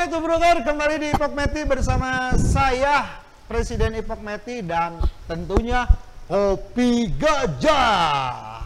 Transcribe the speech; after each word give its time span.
Itu 0.00 0.16
brother, 0.16 0.64
kembali 0.64 0.96
di 0.96 1.08
Ipok 1.12 1.36
Meti 1.36 1.60
bersama 1.68 2.32
saya 2.40 3.20
Presiden 3.44 4.00
Ipok 4.00 4.24
Meti 4.24 4.64
dan 4.64 4.96
tentunya 5.28 5.84
Kopi 6.24 7.12
Gajah. 7.20 8.64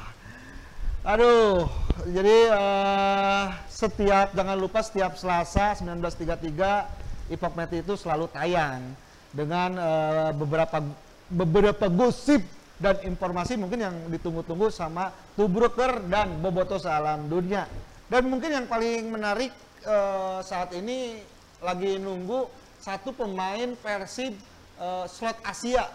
Aduh, 1.02 1.66
jadi 2.06 2.54
eh, 2.54 3.44
setiap 3.66 4.30
jangan 4.30 4.54
lupa 4.54 4.78
setiap 4.86 5.18
Selasa 5.18 5.74
19.33 5.74 7.35
Ipok 7.35 7.54
Meti 7.58 7.82
itu 7.82 7.98
selalu 7.98 8.30
tayang 8.30 8.94
dengan 9.35 9.74
eh, 9.74 10.30
beberapa 10.38 10.87
beberapa 11.35 11.90
gosip 11.90 12.46
dan 12.78 13.03
informasi 13.03 13.58
mungkin 13.58 13.82
yang 13.82 13.96
ditunggu-tunggu 14.06 14.71
sama 14.71 15.10
Tubroker 15.35 15.98
dan 16.06 16.38
Boboto 16.38 16.78
Salam 16.78 17.27
Dunia. 17.27 17.66
Dan 18.06 18.30
mungkin 18.30 18.55
yang 18.55 18.70
paling 18.70 19.10
menarik 19.10 19.51
eh, 19.84 20.38
saat 20.41 20.73
ini 20.73 21.20
lagi 21.60 22.00
nunggu 22.00 22.48
satu 22.80 23.12
pemain 23.12 23.77
Persib 23.78 24.34
eh, 24.80 25.04
slot 25.09 25.38
Asia, 25.45 25.88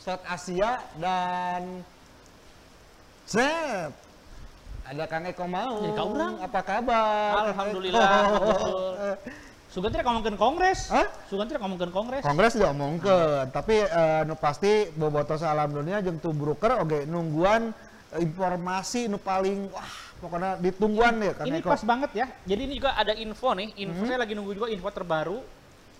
slot 0.00 0.22
Asia 0.28 0.84
dan 1.00 1.82
Zep. 3.24 3.92
Ada 4.90 5.06
Kang 5.06 5.22
Eko 5.22 5.46
mau. 5.46 5.86
Jadi 5.86 5.94
urang. 6.02 6.34
Apa 6.42 6.60
kabar? 6.66 7.54
Alhamdulillah, 7.54 8.10
betul. 8.42 9.14
Sugan 9.70 9.94
tidak 9.94 10.10
ngomongin 10.10 10.34
kongres. 10.34 10.90
Hah? 10.90 11.06
Sugan 11.30 11.46
tidak 11.46 11.62
ngomongin 11.62 11.94
kongres. 11.94 12.22
Kongres 12.26 12.58
juga 12.58 12.74
omongkeun, 12.74 13.54
tapi 13.54 13.86
eh, 13.86 14.22
nu 14.26 14.34
pasti 14.34 14.90
bobotoh 14.98 15.38
alam 15.46 15.70
dunia 15.70 16.02
jeung 16.02 16.18
Tubroker 16.18 16.82
oge 16.82 17.06
nungguan 17.06 17.70
eh, 18.10 18.18
informasi 18.18 19.06
nu 19.06 19.22
paling 19.22 19.70
wah 19.70 20.09
pokoknya 20.20 20.60
ditungguan 20.60 21.14
ya 21.18 21.32
Kang 21.34 21.46
ini 21.48 21.58
Eko. 21.64 21.72
pas 21.72 21.82
banget 21.82 22.10
ya. 22.14 22.26
Jadi 22.44 22.60
ini 22.68 22.74
juga 22.76 22.92
ada 22.94 23.16
info 23.16 23.50
nih. 23.56 23.72
Info 23.80 24.04
Hmm. 24.04 24.08
saya 24.08 24.20
lagi 24.20 24.36
nunggu 24.36 24.52
juga 24.54 24.68
info 24.68 24.88
terbaru 24.92 25.40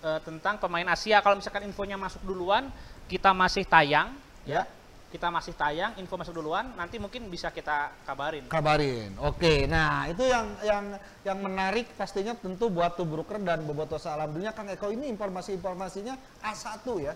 eh, 0.01 0.21
tentang 0.25 0.57
pemain 0.57 0.89
Asia. 0.89 1.21
Kalau 1.21 1.37
misalkan 1.37 1.65
infonya 1.65 1.97
masuk 2.01 2.25
duluan, 2.25 2.69
kita 3.05 3.37
masih 3.37 3.69
tayang. 3.69 4.17
Ya. 4.49 4.65
Kita 5.11 5.27
masih 5.27 5.59
tayang, 5.59 5.93
info 5.99 6.15
masuk 6.15 6.39
duluan. 6.39 6.71
Nanti 6.79 6.97
mungkin 6.97 7.27
bisa 7.27 7.51
kita 7.51 7.91
kabarin. 8.07 8.47
kabarin. 8.47 9.11
Oke, 9.21 9.67
nah 9.67 10.07
itu 10.07 10.23
yang 10.23 10.47
yang 10.63 10.85
yang 11.21 11.39
menarik 11.43 11.91
pastinya 11.99 12.33
tentu 12.33 12.71
buat 12.71 12.95
Tubroker 12.95 13.43
dan 13.43 13.67
bobotoh 13.67 13.99
alam 14.07 14.31
dunia 14.31 14.55
Kang 14.55 14.71
Eko 14.71 14.89
ini 14.89 15.11
informasi-informasinya 15.11 16.15
A1 16.47 16.87
ya. 17.03 17.13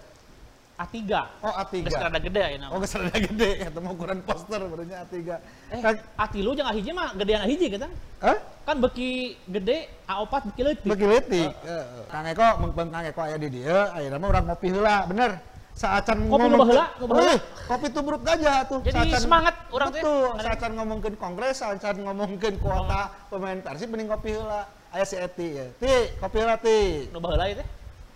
A3. 0.75 0.98
Oh 1.39 1.55
A3. 1.55 1.72
Geus 1.86 1.94
rada 1.94 2.19
gede 2.19 2.41
ya 2.42 2.48
Oh 2.50 2.58
nama. 2.75 2.83
geus 2.83 2.94
rada 2.98 3.14
gede 3.14 3.50
eta 3.62 3.78
mah 3.78 3.92
ukuran 3.94 4.19
poster 4.27 4.58
berarti 4.58 4.94
A3. 4.94 5.14
Eh, 5.70 5.78
Kang, 5.78 5.97
A3 6.19 6.34
jeung 6.42 6.66
A1 6.66 6.86
mah 6.91 7.08
gedean 7.14 7.41
A1 7.47 7.62
kita. 7.78 7.89
Hah? 8.19 8.36
Kan 8.66 8.77
beki 8.83 9.39
gede, 9.47 9.86
A4 10.11 10.33
beki 10.50 10.62
leutik. 10.66 10.89
Beki 10.91 11.06
leutik. 11.06 11.50
Heeh. 11.62 11.84
Kang 12.11 12.27
Eko 12.27 12.47
mengpeung 12.58 12.91
Kang 12.91 13.06
Eko 13.06 13.20
aya 13.22 13.36
di 13.39 13.48
dieu, 13.55 13.81
ayeuna 13.94 14.19
mah 14.19 14.28
urang 14.34 14.44
ngopi 14.50 14.66
heula, 14.75 15.06
bener. 15.06 15.39
Saacan 15.75 16.31
Kopi 16.31 16.47
ngomong 16.47 16.70
heula. 16.70 16.86
Eh, 17.34 17.38
kopi 17.66 17.86
tubruk 17.91 18.22
gajah 18.22 18.62
tuh. 18.70 18.78
Jadi 18.86 19.11
semangat 19.19 19.55
urang 19.75 19.91
teh. 19.91 20.03
Betul, 20.03 20.27
Ngadeg. 20.38 20.47
saacan 20.47 20.70
ngomongkeun 20.78 21.14
kongres, 21.19 21.55
saacan 21.62 21.97
ngomongkeun 22.03 22.56
kuota 22.62 23.11
pemain 23.31 23.59
Persib 23.59 23.91
mending 23.91 24.11
kopi 24.11 24.38
heula. 24.38 24.70
Aya 24.94 25.03
si 25.03 25.19
Eti 25.19 25.59
ya. 25.59 25.66
Ti, 25.78 26.14
kopi 26.19 26.36
heula 26.42 26.55
ti. 26.62 27.11
Nu 27.11 27.19
baheula 27.19 27.50
ieu 27.50 27.59
teh. 27.59 27.69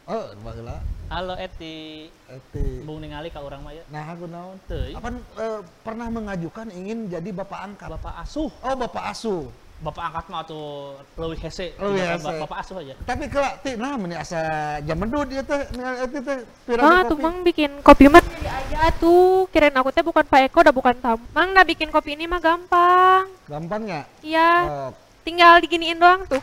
Oh, 0.06 0.27
coba 0.39 0.50
heula. 0.55 0.77
Halo 1.09 1.33
Eti. 1.34 2.05
Eti. 2.28 2.84
Bung 2.84 3.01
ningali 3.01 3.33
ka 3.33 3.41
urang 3.41 3.64
mah 3.64 3.73
ya. 3.73 3.81
Nah, 3.89 4.05
aku 4.06 4.28
naon? 4.28 4.61
Teuing. 4.69 4.92
Apa 4.92 5.09
eh, 5.39 5.61
pernah 5.81 6.06
mengajukan 6.06 6.69
ingin 6.70 7.09
jadi 7.09 7.33
bapak 7.33 7.61
angkat? 7.65 7.89
Bapak 7.91 8.15
asuh. 8.20 8.53
Oh, 8.61 8.75
bapak 8.77 9.05
asuh. 9.09 9.48
Bapak 9.78 10.05
angkat 10.05 10.25
mah 10.28 10.42
tuh 10.45 10.69
leuwih 11.17 11.41
hese. 11.41 11.73
Leuwih 11.77 12.05
Bapak- 12.05 12.20
hese. 12.20 12.42
Bapak 12.45 12.59
asuh 12.61 12.77
aja. 12.78 12.95
Tapi 13.03 13.25
kelak 13.27 13.55
ti 13.62 13.70
nah 13.75 13.97
meni 13.97 14.15
asa 14.15 14.41
jam 14.83 14.97
mendut 14.97 15.25
ieu 15.28 15.41
teh 15.41 15.61
ningali 15.73 15.97
Eti 16.03 16.19
teh 16.20 16.39
pirang 16.69 16.84
Ah, 16.84 17.00
kopi. 17.00 17.09
tuh 17.09 17.17
Mang 17.17 17.37
bikin 17.41 17.70
kopi 17.81 18.05
mah 18.06 18.20
aja 18.45 18.93
tuh. 18.95 19.48
Kirain 19.48 19.72
aku 19.72 19.89
teh 19.89 20.05
bukan 20.05 20.25
Pak 20.25 20.41
Eko, 20.45 20.61
udah 20.61 20.75
bukan 20.75 20.93
tamu. 20.94 21.25
Mang, 21.31 21.49
nah 21.50 21.65
bikin 21.65 21.88
kopi 21.88 22.12
ini 22.12 22.27
mah 22.27 22.37
gampang. 22.38 23.32
Gampang 23.49 23.82
ya? 23.87 24.03
Iya, 24.21 24.50
Oh, 24.62 24.91
tinggal 25.25 25.56
diginiin 25.59 25.97
doang 25.97 26.28
tuh. 26.28 26.43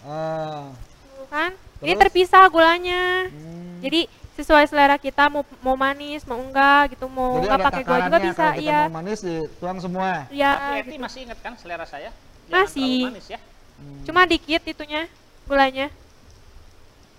ah. 0.00 0.72
Tuh 1.12 1.28
kan? 1.28 1.52
Ini 1.78 1.92
Terus? 1.92 2.00
terpisah 2.00 2.48
gulanya. 2.48 3.28
Hmm. 3.28 3.67
Jadi 3.78 4.00
sesuai 4.34 4.64
selera 4.66 4.96
kita 4.96 5.26
mau 5.26 5.42
mau 5.60 5.74
manis, 5.74 6.22
mau 6.22 6.38
enggak 6.38 6.94
gitu, 6.94 7.06
mau 7.06 7.36
Jadi 7.36 7.46
enggak 7.46 7.60
pakai 7.64 7.82
gula 7.82 7.98
juga 8.04 8.18
bisa. 8.20 8.34
kalau 8.36 8.52
kita 8.54 8.62
Iya. 8.64 8.80
mau 8.84 8.96
manis 8.96 9.18
dituang 9.20 9.78
semua. 9.78 10.10
Iya. 10.28 10.50
Tapi 10.54 10.78
gitu. 10.88 11.02
masih 11.02 11.20
inget 11.24 11.38
kan 11.38 11.52
selera 11.54 11.86
saya? 11.86 12.10
Masih. 12.46 13.02
terlalu 13.02 13.12
manis 13.14 13.26
ya. 13.28 13.40
Cuma 14.02 14.20
dikit 14.24 14.62
itunya 14.64 15.06
gulanya. 15.44 15.86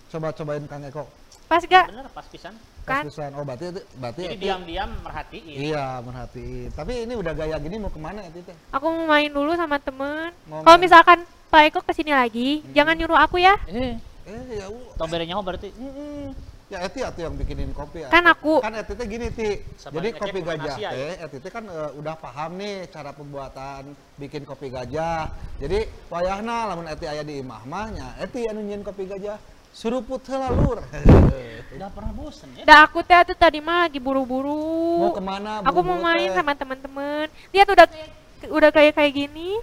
Coba 0.10 0.34
cobain 0.34 0.66
Kang 0.66 0.84
Eko. 0.84 1.06
Pas 1.46 1.62
gak? 1.62 1.86
Bener 1.90 2.06
pas 2.10 2.26
pisan. 2.26 2.54
Kan? 2.82 3.06
Pas-pisan. 3.06 3.30
Oh 3.38 3.46
berarti 3.46 3.70
itu- 3.70 3.86
berarti 3.96 4.22
Jadi 4.24 4.38
diam-diam 4.40 4.90
merhatiin. 5.00 5.56
Iya 5.62 6.02
merhatiin. 6.02 6.70
Tapi 6.74 6.94
ini 7.06 7.14
udah 7.14 7.34
gaya 7.34 7.58
gini 7.58 7.78
mau 7.78 7.90
ke 7.90 7.98
mana 7.98 8.22
Eti 8.22 8.42
teh? 8.42 8.58
Aku 8.70 8.86
mau 8.86 9.06
main 9.08 9.30
dulu 9.30 9.54
sama 9.54 9.78
temen. 9.78 10.34
Kalau 10.46 10.78
misalkan 10.78 11.22
Pak 11.50 11.62
Eko 11.66 11.80
ke 11.82 11.94
sini 11.94 12.10
lagi, 12.10 12.62
jangan 12.72 12.94
nyuruh 12.94 13.18
aku 13.18 13.38
ya. 13.38 13.58
Eh, 13.66 13.98
Eh 14.30 14.62
ya 14.62 15.26
nyaho 15.26 15.42
berarti. 15.42 15.74
Mm-mm. 15.74 16.38
Ya 16.70 16.86
Eti 16.86 17.02
atuh 17.02 17.26
yang 17.26 17.34
bikinin 17.34 17.74
kopi. 17.74 18.06
Kan 18.14 18.30
atuh. 18.30 18.34
aku. 18.38 18.54
Kan 18.62 18.78
Eti 18.78 18.94
teh 18.94 19.08
gini 19.10 19.34
Ti. 19.34 19.50
Jadi 19.90 20.10
kopi 20.14 20.40
gajah 20.46 20.78
Asia, 20.78 20.86
ya. 20.86 20.92
teh 20.94 21.14
Eti 21.26 21.38
teh 21.42 21.50
kan 21.50 21.66
eh, 21.66 21.92
udah 21.98 22.14
paham 22.14 22.62
nih 22.62 22.86
cara 22.94 23.10
pembuatan 23.10 23.98
bikin 24.22 24.46
kopi 24.46 24.70
gajah. 24.70 25.34
Jadi 25.58 25.90
wayahna 26.14 26.70
lamun 26.70 26.86
Eti 26.86 27.10
aya 27.10 27.26
di 27.26 27.42
imah 27.42 27.66
mah 27.66 27.90
nya 27.90 28.08
Eti 28.22 28.46
anu 28.46 28.62
nyieun 28.62 28.86
kopi 28.86 29.10
gajah 29.10 29.42
suruput 29.74 30.22
heula 30.30 30.54
lur. 30.54 30.80
Udah 31.78 31.90
pernah 31.94 32.14
bosen 32.14 32.50
ya? 32.58 32.66
Dah 32.66 32.86
aku 32.86 33.02
teh 33.02 33.18
tuh 33.34 33.38
tadi 33.38 33.62
mah 33.62 33.90
lagi 33.90 33.98
buru-buru. 33.98 35.10
mau 35.10 35.14
ke 35.14 35.22
mana? 35.26 35.66
Aku 35.66 35.82
mau 35.82 35.98
main 35.98 36.30
teh? 36.30 36.38
sama 36.38 36.54
teman-teman. 36.54 37.30
Lihat 37.50 37.68
udah 37.70 37.86
kayak 37.90 38.10
udah 38.50 38.70
kayak 38.70 38.94
kayak 38.94 39.14
gini. 39.14 39.58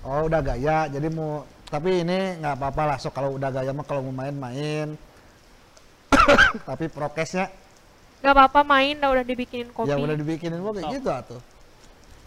Oh 0.00 0.24
udah 0.24 0.40
gaya, 0.40 0.88
jadi 0.88 1.12
mau 1.12 1.44
tapi 1.70 2.02
ini 2.02 2.42
nggak 2.42 2.54
apa-apa 2.58 2.82
lah. 2.84 2.96
So 2.98 3.08
kalau 3.08 3.38
udah 3.38 3.48
gaya 3.48 3.70
mah 3.70 3.86
kalau 3.86 4.02
mau 4.04 4.14
main 4.14 4.34
main. 4.34 4.88
tapi 6.68 6.90
prokesnya 6.90 7.48
Gak 8.20 8.36
apa-apa 8.36 8.60
main, 8.68 9.00
dah 9.00 9.08
udah 9.08 9.24
dibikinin 9.24 9.72
kopi. 9.72 9.88
ya 9.88 9.96
udah 9.96 10.12
dibikinin 10.12 10.60
kayak 10.60 10.84
Sok. 10.84 10.92
gitu 10.92 11.08
atuh. 11.08 11.40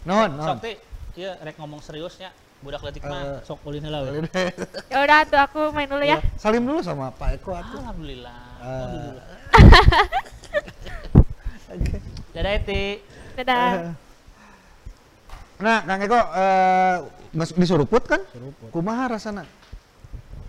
Non, 0.02 0.26
non. 0.26 0.58
Teh, 0.58 0.74
ieu 1.14 1.30
rek 1.38 1.54
ngomong 1.54 1.78
seriusnya. 1.78 2.34
Budak 2.66 2.82
letik 2.82 3.06
Eh, 3.06 3.10
mah 3.12 3.44
sok 3.46 3.62
ulin 3.62 3.78
heula 3.78 4.02
we. 4.02 4.26
Ya 4.90 4.98
udah 5.06 5.22
tuh 5.22 5.38
aku 5.38 5.70
main 5.70 5.86
dulu 5.86 6.02
ya. 6.02 6.18
Salim 6.34 6.66
dulu 6.66 6.82
sama 6.82 7.14
Pak 7.14 7.38
Eko 7.38 7.54
atuh. 7.54 7.78
Alhamdulillah. 7.78 8.38
Eh. 8.58 9.12
Oke. 11.78 11.94
Dadah 12.34 12.52
Eti. 12.58 12.84
Dadah. 13.38 13.94
Nah, 15.62 15.78
Kang 15.86 16.00
Eko 16.02 16.18
eh 16.18 16.96
nges- 17.34 17.54
disuruput 17.58 18.02
kan? 18.06 18.22
Kumaha 18.70 19.18
rasana? 19.18 19.44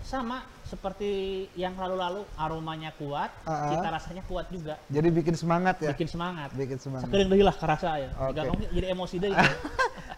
Sama 0.06 0.46
seperti 0.66 1.46
yang 1.54 1.78
lalu-lalu 1.78 2.26
aromanya 2.34 2.90
kuat, 2.98 3.30
ah. 3.46 3.70
cita 3.70 3.88
rasanya 3.90 4.22
kuat 4.26 4.50
juga. 4.50 4.74
Jadi 4.90 5.08
bikin 5.14 5.34
semangat 5.38 5.78
ya. 5.78 5.94
Bikin 5.94 6.10
semangat. 6.10 6.48
Bikin 6.54 6.78
semangat. 6.78 7.06
Sakeureung 7.06 7.30
deui 7.30 7.42
lah 7.46 7.54
karasa 7.54 7.90
ya. 8.02 8.10
Oke. 8.18 8.42
Jika 8.42 8.54
jadi 8.74 8.86
emosi 8.94 9.16
deui. 9.22 9.34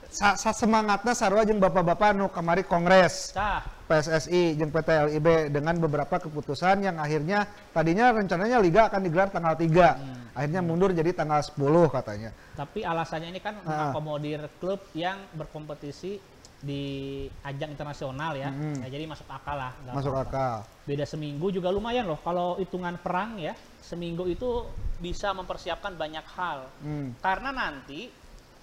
Sa, 0.09 0.41
sa 0.41 0.57
semangatnya 0.57 1.13
sarua 1.13 1.45
jeung 1.45 1.61
bapak-bapak 1.61 2.17
nu 2.17 2.33
kamari 2.33 2.65
kongres. 2.65 3.37
Tah, 3.37 3.61
PSSI 3.85 4.57
jeung 4.57 4.73
PT 4.73 4.89
LIB 5.05 5.53
dengan 5.53 5.77
beberapa 5.77 6.17
keputusan 6.17 6.81
yang 6.81 6.97
akhirnya 6.97 7.45
tadinya 7.77 8.17
rencananya 8.17 8.57
liga 8.57 8.89
akan 8.89 9.05
digelar 9.05 9.29
tanggal 9.29 9.53
3. 9.53 9.69
Hmm. 9.69 10.33
Akhirnya 10.33 10.65
mundur 10.65 10.97
jadi 10.97 11.13
tanggal 11.13 11.45
10 11.45 11.61
katanya. 11.93 12.33
tapi 12.57 12.83
alasannya 12.83 13.37
ini 13.37 13.41
kan 13.45 13.55
mengakomodir 13.63 14.51
klub 14.59 14.81
yang 14.97 15.21
berkompetisi 15.37 16.19
di 16.59 17.27
ajang 17.47 17.71
internasional 17.71 18.35
ya. 18.35 18.51
Mm-mm. 18.51 18.83
Nah, 18.83 18.89
jadi 18.91 19.05
masuk 19.07 19.31
akal 19.31 19.55
lah. 19.55 19.73
Masuk 19.95 20.11
apa-apa. 20.11 20.31
akal. 20.31 20.57
Beda 20.91 21.05
seminggu 21.07 21.55
juga 21.55 21.71
lumayan 21.71 22.11
loh. 22.11 22.19
Kalau 22.19 22.59
hitungan 22.59 22.99
perang 22.99 23.39
ya, 23.39 23.55
seminggu 23.79 24.27
itu 24.27 24.67
bisa 24.99 25.31
mempersiapkan 25.31 25.95
banyak 25.95 26.27
hal. 26.35 26.67
Hmm. 26.83 27.15
Karena 27.23 27.55
nanti 27.55 28.11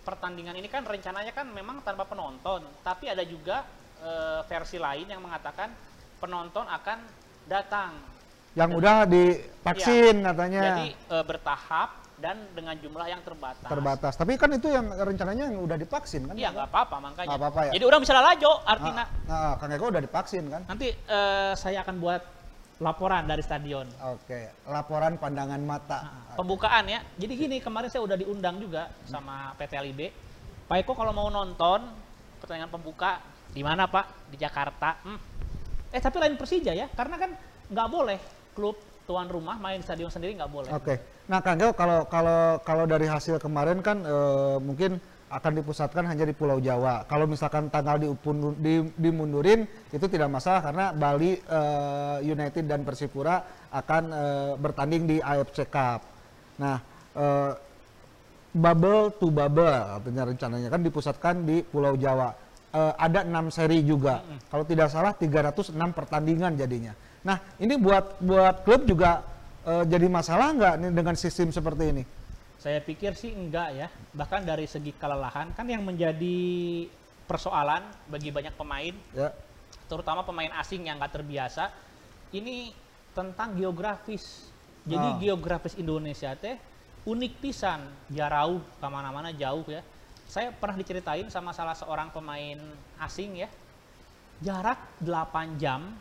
pertandingan 0.04 0.60
ini 0.60 0.68
kan 0.68 0.84
rencananya 0.84 1.34
kan 1.34 1.50
memang 1.50 1.81
tanpa 1.81 2.06
penonton, 2.06 2.62
tapi 2.86 3.10
ada 3.10 3.25
juga 3.25 3.66
eh, 4.04 4.42
versi 4.46 4.78
lain 4.78 5.10
yang 5.10 5.24
mengatakan 5.24 5.72
penonton 6.20 6.68
akan 6.68 7.00
datang. 7.48 7.96
Yang 8.54 8.70
udah 8.75 8.96
divaksin 9.08 10.16
katanya. 10.22 10.60
Iya. 10.62 10.68
Jadi 10.70 10.88
eh, 10.94 11.25
bertahap 11.25 12.05
dan 12.16 12.48
dengan 12.56 12.76
jumlah 12.80 13.08
yang 13.12 13.22
terbatas. 13.28 13.68
terbatas. 13.68 14.14
Tapi 14.16 14.40
kan 14.40 14.48
itu 14.56 14.72
yang 14.72 14.88
rencananya 14.88 15.52
yang 15.52 15.60
udah 15.60 15.76
divaksin 15.76 16.32
kan? 16.32 16.36
Iya 16.36 16.56
nggak 16.56 16.68
apa-apa 16.72 16.96
makanya. 17.04 17.28
Nggak 17.28 17.42
apa-apa 17.44 17.62
ya? 17.68 17.72
Jadi 17.76 17.86
orang 17.86 18.00
bisa 18.02 18.14
lalajo 18.16 18.52
artinya. 18.64 19.06
Nah, 19.28 19.36
nah, 19.36 19.54
Kang 19.60 19.72
Eko 19.76 19.86
udah 19.92 20.04
divaksin 20.04 20.44
kan? 20.48 20.62
Nanti 20.64 20.88
eh, 20.96 21.52
saya 21.60 21.84
akan 21.84 21.96
buat 22.00 22.22
laporan 22.80 23.24
dari 23.28 23.44
stadion. 23.44 23.88
Oke, 24.16 24.52
laporan 24.68 25.16
pandangan 25.20 25.60
mata. 25.64 26.00
Nah, 26.04 26.36
pembukaan 26.40 26.88
ya. 26.88 27.00
Jadi 27.16 27.34
gini, 27.36 27.58
kemarin 27.60 27.88
saya 27.88 28.04
udah 28.04 28.18
diundang 28.20 28.60
juga 28.60 28.92
sama 29.08 29.56
PT 29.60 29.74
LIB. 29.80 30.02
Pak 30.66 30.78
Eko 30.84 30.92
kalau 30.96 31.12
mau 31.12 31.28
nonton 31.28 31.84
pertandingan 32.40 32.72
pembuka 32.72 33.20
di 33.52 33.64
mana 33.64 33.88
Pak? 33.88 34.32
Di 34.32 34.38
Jakarta. 34.40 35.00
Hmm. 35.04 35.20
Eh 35.92 36.02
tapi 36.04 36.20
lain 36.20 36.36
Persija 36.36 36.76
ya, 36.76 36.92
karena 36.92 37.16
kan 37.16 37.32
nggak 37.72 37.88
boleh 37.88 38.20
klub 38.52 38.76
tuan 39.08 39.30
rumah 39.30 39.56
main 39.62 39.80
di 39.80 39.86
stadion 39.86 40.12
sendiri 40.12 40.36
nggak 40.36 40.52
boleh. 40.52 40.72
Oke. 40.76 41.15
Nah, 41.25 41.42
Kang 41.42 41.57
Geo 41.57 41.74
kalau 41.74 42.06
kalau 42.06 42.62
kalau 42.62 42.86
dari 42.86 43.10
hasil 43.10 43.42
kemarin 43.42 43.81
kan 43.81 43.98
eh, 44.06 44.57
mungkin 44.62 45.01
akan 45.25 45.51
dipusatkan 45.57 46.06
hanya 46.06 46.22
di 46.22 46.38
Pulau 46.38 46.62
Jawa. 46.62 47.01
Kalau 47.10 47.25
misalkan 47.25 47.68
tanggal 47.74 47.98
diupun- 47.98 48.56
di- 48.62 48.94
dimundurin 48.95 49.66
itu 49.89 50.06
tidak 50.06 50.30
masalah 50.30 50.62
karena 50.62 50.86
Bali 50.94 51.42
eh, 51.42 52.18
United 52.24 52.69
dan 52.69 52.86
Persipura 52.86 53.42
akan 53.74 54.04
eh, 54.13 54.51
bertanding 54.62 55.04
di 55.10 55.18
AFC 55.18 55.66
Cup. 55.66 56.06
Nah, 56.62 56.77
eh, 57.18 57.51
bubble 58.56 59.12
to 59.19 59.33
bubble 59.33 59.66
artinya 59.68 60.30
rencananya 60.30 60.69
kan 60.69 60.81
dipusatkan 60.86 61.42
di 61.42 61.66
Pulau 61.66 61.98
Jawa. 61.98 62.38
Eh, 62.69 62.94
ada 63.01 63.25
enam 63.25 63.50
seri 63.50 63.81
juga. 63.81 64.22
Kalau 64.45 64.62
tidak 64.62 64.94
salah 64.94 65.18
306 65.18 65.74
pertandingan 65.89 66.54
jadinya. 66.54 66.94
Nah, 67.25 67.42
ini 67.57 67.81
buat 67.81 68.22
buat 68.22 68.62
klub 68.62 68.86
juga 68.86 69.25
eh, 69.66 69.84
jadi 69.90 70.08
masalah 70.08 70.54
nggak 70.54 70.74
nih 70.80 70.92
dengan 70.94 71.16
sistem 71.18 71.50
seperti 71.50 71.84
ini? 71.92 72.04
Saya 72.56 72.82
pikir 72.82 73.14
sih 73.14 73.30
enggak 73.30 73.70
ya. 73.78 73.88
Bahkan 74.14 74.42
dari 74.46 74.66
segi 74.66 74.90
kelelahan 74.96 75.54
kan 75.54 75.66
yang 75.70 75.86
menjadi 75.86 76.38
persoalan 77.26 77.82
bagi 78.10 78.30
banyak 78.30 78.54
pemain, 78.54 78.94
Ya, 79.14 79.34
terutama 79.86 80.22
pemain 80.26 80.50
asing 80.62 80.86
yang 80.86 80.98
nggak 80.98 81.14
terbiasa, 81.22 81.70
ini 82.34 82.74
tentang 83.14 83.54
geografis. 83.58 84.50
Jadi 84.86 85.10
Ah. 85.10 85.18
geografis 85.18 85.74
Indonesia 85.78 86.34
teh 86.38 86.58
unik 87.06 87.34
pisan, 87.42 87.86
jauh 88.10 88.62
ke 88.62 88.88
mana-mana 88.90 89.30
jauh 89.34 89.66
ya. 89.66 89.82
Saya 90.26 90.50
pernah 90.50 90.78
diceritain 90.78 91.30
sama 91.30 91.54
salah 91.54 91.78
seorang 91.78 92.10
pemain 92.10 92.58
asing 92.98 93.46
ya, 93.46 93.50
jarak 94.42 94.78
8 95.02 95.58
jam 95.58 95.94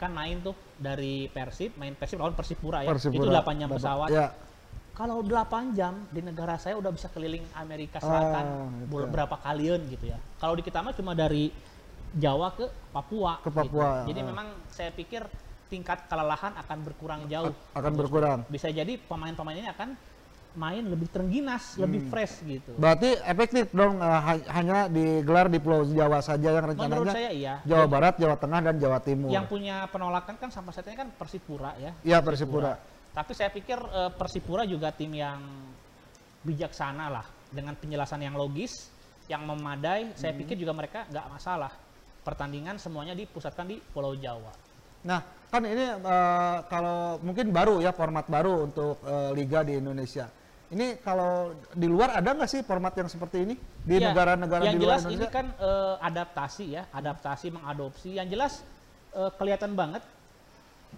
kan 0.00 0.08
main 0.10 0.40
tuh 0.40 0.56
dari 0.80 1.28
Persib, 1.28 1.76
main 1.76 1.92
Persib 1.92 2.16
lawan 2.16 2.32
Persipura 2.32 2.80
ya. 2.80 2.96
Itu 2.96 3.28
8 3.28 3.60
jam 3.60 3.68
pesawat. 3.68 4.08
Ya, 4.08 4.32
Kalau 4.90 5.20
8 5.20 5.76
jam 5.76 6.08
di 6.08 6.20
negara 6.20 6.56
saya 6.56 6.76
udah 6.76 6.88
bisa 6.88 7.08
keliling 7.08 7.44
Amerika 7.52 8.00
Selatan 8.00 8.44
Ah, 8.44 8.68
gitu 8.80 8.88
bul- 8.88 9.04
ya. 9.04 9.12
berapa 9.12 9.36
kalian 9.38 9.80
gitu 9.86 10.08
ya. 10.08 10.18
Kalau 10.36 10.56
di 10.56 10.64
kita 10.64 10.80
mah 10.80 10.92
cuma 10.92 11.12
dari 11.12 11.52
Jawa 12.10 12.48
ke 12.50 12.64
Papua. 12.90 13.38
Ke 13.38 13.48
gitu. 13.48 13.70
Papua, 13.70 14.02
Jadi 14.02 14.20
ah. 14.20 14.26
memang 14.26 14.46
saya 14.66 14.90
pikir 14.90 15.22
tingkat 15.68 16.04
kelelahan 16.04 16.56
akan 16.56 16.78
berkurang 16.82 17.20
jauh. 17.28 17.52
akan 17.70 17.92
berkurang. 17.94 18.38
Bisa 18.48 18.66
jadi 18.68 18.96
pemain-pemain 18.98 19.54
ini 19.54 19.68
akan 19.68 19.94
main 20.52 20.82
lebih 20.82 21.06
terengginas, 21.06 21.78
lebih 21.78 22.02
Hmm. 22.02 22.10
fresh 22.10 22.42
gitu. 22.42 22.74
Berarti 22.74 23.14
efektif 23.22 23.70
dong 23.70 24.02
ha- 24.02 24.42
hanya 24.50 24.90
digelar 24.90 25.46
di 25.46 25.62
Pulau 25.62 25.86
Jawa 25.86 26.18
saja 26.18 26.50
yang 26.50 26.66
Menurut 26.66 26.78
rencananya 27.06 27.14
saya 27.14 27.30
iya. 27.30 27.54
Jawa 27.62 27.86
Barat, 27.86 28.14
Jawa 28.18 28.34
Tengah 28.34 28.60
dan 28.66 28.74
Jawa 28.76 28.98
Timur. 28.98 29.30
Yang 29.30 29.46
punya 29.46 29.86
penolakan 29.86 30.34
kan 30.36 30.50
sampai 30.50 30.74
saat 30.74 30.90
ini 30.90 30.98
kan 30.98 31.08
Persipura 31.14 31.78
ya. 31.78 31.94
Iya 32.02 32.18
Persipura. 32.18 32.74
Tapi 33.10 33.32
saya 33.32 33.50
pikir 33.50 33.78
eh, 33.78 34.10
Persipura 34.10 34.66
juga 34.66 34.90
tim 34.90 35.14
yang 35.14 35.38
bijaksana 36.42 37.06
lah 37.10 37.26
dengan 37.50 37.76
penjelasan 37.76 38.18
yang 38.20 38.34
logis, 38.34 38.90
yang 39.26 39.44
memadai. 39.44 40.14
Saya 40.14 40.34
Hmm. 40.34 40.40
pikir 40.42 40.58
juga 40.58 40.74
mereka 40.74 41.06
nggak 41.06 41.26
masalah. 41.30 41.72
Pertandingan 42.20 42.76
semuanya 42.76 43.14
dipusatkan 43.14 43.64
di 43.64 43.78
Pulau 43.80 44.12
Jawa. 44.14 44.50
Nah, 45.00 45.22
kan 45.46 45.62
ini 45.62 45.94
eh, 45.94 46.56
kalau 46.66 47.16
mungkin 47.22 47.54
baru 47.54 47.78
ya 47.78 47.94
format 47.94 48.26
baru 48.26 48.66
untuk 48.66 48.98
eh, 49.00 49.30
liga 49.32 49.62
di 49.62 49.78
Indonesia. 49.78 50.26
Ini 50.70 51.02
kalau 51.02 51.50
di 51.74 51.90
luar 51.90 52.14
ada 52.14 52.30
nggak 52.30 52.46
sih 52.46 52.62
format 52.62 52.94
yang 52.94 53.10
seperti 53.10 53.42
ini 53.42 53.54
di 53.82 53.98
Ya, 53.98 54.14
negara-negara 54.14 54.70
yang 54.70 54.78
di 54.78 54.86
luar 54.86 55.02
jelas 55.02 55.10
ini 55.10 55.26
kan 55.26 55.50
eh, 55.58 55.94
adaptasi 55.98 56.64
ya, 56.78 56.82
adaptasi 56.94 57.50
mengadopsi. 57.50 58.14
Yang 58.14 58.28
jelas 58.38 58.52
eh, 59.18 59.30
kelihatan 59.34 59.74
banget 59.74 60.02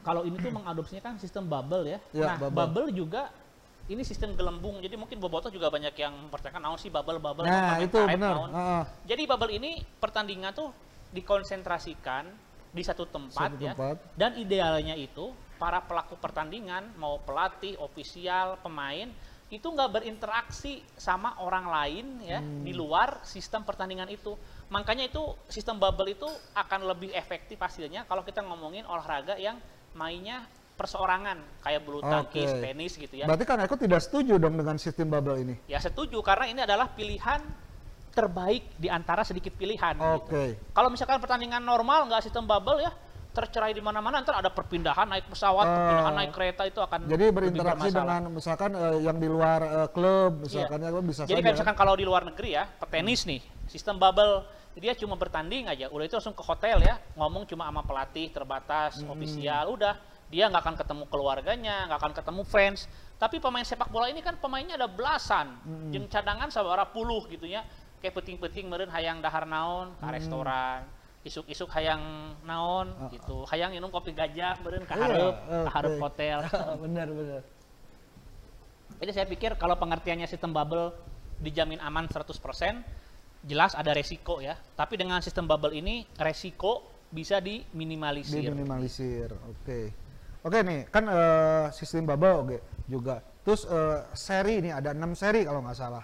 kalau 0.05 0.29
ini 0.29 0.37
tuh 0.37 0.53
mengadopsinya 0.53 1.01
kan 1.01 1.15
sistem 1.17 1.49
bubble 1.49 1.89
ya. 1.89 1.99
Ya, 2.13 2.37
nah, 2.37 2.37
bubble. 2.37 2.57
bubble. 2.85 2.89
juga 2.93 3.33
ini 3.89 4.05
sistem 4.05 4.37
gelembung. 4.37 4.77
Jadi 4.85 4.93
mungkin 5.01 5.17
bobotoh 5.17 5.49
juga 5.49 5.73
banyak 5.73 5.97
yang 5.97 6.13
mempertanyakan 6.29 6.63
naon 6.69 6.79
sih 6.79 6.93
bubble 6.93 7.17
bubble 7.17 7.49
Nah, 7.49 7.81
itu 7.81 7.97
benar. 7.97 8.35
Heeh. 8.53 8.83
Jadi 9.09 9.23
bubble 9.25 9.53
ini 9.57 9.81
pertandingan 9.97 10.53
tuh 10.53 10.69
dikonsentrasikan 11.17 12.29
di 12.73 12.83
satu 12.85 13.09
tempat, 13.09 13.57
Satu 13.57 13.57
ya. 13.57 13.73
tempat. 13.73 13.97
Dan 14.21 14.37
idealnya 14.37 14.97
itu 15.01 15.33
para 15.57 15.81
pelaku 15.81 16.21
pertandingan 16.21 16.93
mau 17.01 17.21
pelatih, 17.25 17.81
ofisial, 17.81 18.61
pemain 18.61 19.09
itu 19.53 19.69
nggak 19.69 19.91
berinteraksi 19.93 20.81
sama 20.97 21.37
orang 21.37 21.69
lain 21.69 22.07
ya 22.25 22.41
Hmm. 22.41 22.65
di 22.65 22.73
luar 22.73 23.21
sistem 23.21 23.61
pertandingan 23.61 24.09
itu. 24.09 24.33
Makanya 24.73 25.05
itu 25.05 25.21
sistem 25.47 25.77
bubble 25.77 26.09
itu 26.09 26.25
akan 26.57 26.89
lebih 26.89 27.13
efektif 27.13 27.61
hasilnya 27.61 28.09
kalau 28.09 28.25
kita 28.25 28.41
ngomongin 28.41 28.89
olahraga 28.89 29.37
yang 29.37 29.61
mainnya 29.93 30.49
perseorangan 30.73 31.37
kayak 31.61 31.85
bulu 31.85 32.01
tangkis, 32.01 32.49
Oke. 32.49 32.65
tenis 32.65 32.97
gitu 32.97 33.15
ya. 33.21 33.29
Berarti 33.29 33.45
kan 33.45 33.61
aku 33.61 33.77
tidak 33.77 34.01
setuju 34.01 34.41
dong 34.41 34.57
dengan 34.57 34.81
sistem 34.81 35.13
bubble 35.13 35.37
ini. 35.37 35.55
Ya 35.69 35.77
setuju 35.77 36.17
karena 36.25 36.49
ini 36.49 36.61
adalah 36.65 36.89
pilihan 36.89 37.45
terbaik 38.09 38.81
di 38.81 38.89
antara 38.89 39.21
sedikit 39.21 39.53
pilihan. 39.53 40.01
gitu. 40.01 40.33
Oke. 40.33 40.45
Kalau 40.73 40.89
misalkan 40.89 41.21
pertandingan 41.21 41.61
normal 41.61 42.09
nggak 42.09 42.25
sistem 42.25 42.49
bubble 42.49 42.81
ya 42.81 42.93
tercerai 43.33 43.73
di 43.73 43.81
mana-mana 43.81 44.21
ntar 44.21 44.39
ada 44.39 44.53
perpindahan 44.53 45.09
naik 45.09 45.27
pesawat, 45.27 45.65
Ah. 45.65 45.73
perpindahan 45.73 46.15
naik 46.15 46.33
kereta 46.33 46.63
itu 46.69 46.79
akan 46.79 47.09
Jadi 47.09 47.25
berinteraksi 47.33 47.89
dengan 47.89 48.23
misalkan 48.29 48.71
eh, 48.77 48.97
yang 49.01 49.17
di 49.17 49.27
luar 49.27 49.61
eh, 49.65 49.89
klub, 49.89 50.33
Iya. 50.37 50.69
misalkan 50.69 50.79
ya 50.79 50.91
bisa 51.01 51.23
Jadi 51.25 51.33
kayak 51.33 51.43
kan? 51.43 51.53
misalkan 51.57 51.77
kalau 51.77 51.95
di 51.97 52.05
luar 52.05 52.23
negeri 52.29 52.51
ya, 52.53 52.69
petenis 52.69 53.25
nih, 53.25 53.41
sistem 53.67 53.97
bubble 53.97 54.45
dia 54.73 54.93
cuma 54.97 55.17
bertanding 55.17 55.69
aja, 55.69 55.89
udah 55.89 56.05
itu 56.05 56.17
langsung 56.17 56.33
ke 56.33 56.41
hotel 56.41 56.81
ya, 56.81 56.97
ngomong 57.17 57.45
cuma 57.45 57.69
sama 57.69 57.85
pelatih 57.85 58.29
terbatas, 58.29 59.01
Hmm. 59.01 59.13
ofisial, 59.13 59.69
udah 59.69 59.97
dia 60.29 60.49
nggak 60.49 60.65
akan 60.65 60.77
ketemu 60.81 61.05
keluarganya, 61.09 61.77
nggak 61.89 61.99
akan 62.01 62.13
ketemu 62.17 62.43
fans. 62.45 62.81
Tapi 63.17 63.37
pemain 63.37 63.65
sepak 63.65 63.89
bola 63.89 64.09
ini 64.09 64.21
kan 64.21 64.37
pemainnya 64.37 64.77
ada 64.77 64.89
belasan, 64.89 65.57
Hmm. 65.61 65.93
jeung 65.93 66.09
cadangan 66.09 66.49
sabara 66.49 66.85
puluh 66.85 67.25
gitu 67.29 67.45
ya, 67.45 67.65
kayak 68.01 68.13
peting-peting 68.17 68.69
meureun 68.69 68.89
hayang 68.89 69.21
dahar 69.21 69.45
naon 69.45 69.93
Hmm. 69.93 70.01
ke 70.01 70.21
restoran, 70.21 70.85
isuk-isuk 71.23 71.71
hayang 71.71 72.03
naon 72.43 72.91
gitu, 73.09 73.47
hayang 73.47 73.71
minum 73.71 73.89
kopi 73.89 74.11
gajah 74.11 74.59
Iya, 74.59 74.83
hareup, 74.85 75.35
oke. 75.39 75.63
ka 75.63 75.71
hareup 75.71 75.97
hotel. 76.01 76.39
benar 76.85 77.07
benar. 77.09 77.43
Jadi 78.99 79.11
saya 79.11 79.27
pikir 79.27 79.55
kalau 79.55 79.75
pengertiannya 79.75 80.27
sistem 80.27 80.51
bubble 80.51 80.91
dijamin 81.39 81.79
aman 81.79 82.07
100%, 82.07 82.35
jelas 83.43 83.75
ada 83.75 83.91
resiko 83.91 84.39
ya. 84.39 84.59
Tapi 84.75 84.95
dengan 84.95 85.19
sistem 85.19 85.47
bubble 85.47 85.75
ini 85.75 86.07
resiko 86.17 86.87
bisa 87.09 87.39
diminimalisir. 87.39 88.43
Diminimalisir. 88.43 89.31
Oke. 89.49 89.81
Oke 90.43 90.59
nih, 90.59 90.91
kan 90.91 91.07
eh, 91.07 91.67
sistem 91.71 92.03
bubble 92.05 92.35
oke 92.37 92.57
juga. 92.87 93.23
Terus 93.43 93.63
eh, 93.65 93.99
seri 94.13 94.59
ini 94.59 94.71
ada 94.71 94.91
enam 94.91 95.15
seri 95.15 95.43
kalau 95.43 95.63
nggak 95.63 95.79
salah. 95.79 96.03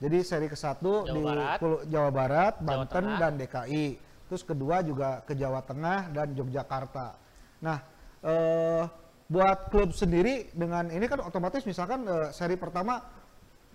Jadi 0.00 0.16
seri 0.20 0.48
ke 0.48 0.56
satu 0.56 1.04
di 1.06 1.20
Barat, 1.20 1.60
Pulau- 1.60 1.84
Jawa 1.84 2.08
Barat, 2.08 2.54
Jawa 2.56 2.64
Banten 2.84 3.04
Tengah. 3.04 3.18
dan 3.18 3.32
DKI. 3.36 3.86
Terus 4.30 4.46
kedua 4.46 4.78
juga 4.86 5.26
ke 5.26 5.34
Jawa 5.34 5.58
Tengah 5.66 6.14
dan 6.14 6.30
Yogyakarta. 6.38 7.18
Nah, 7.66 7.82
eh, 8.22 8.86
buat 9.26 9.74
klub 9.74 9.90
sendiri 9.90 10.54
dengan 10.54 10.86
ini 10.86 11.10
kan 11.10 11.18
otomatis 11.18 11.66
misalkan 11.66 12.06
eh, 12.06 12.30
seri 12.30 12.54
pertama 12.54 13.02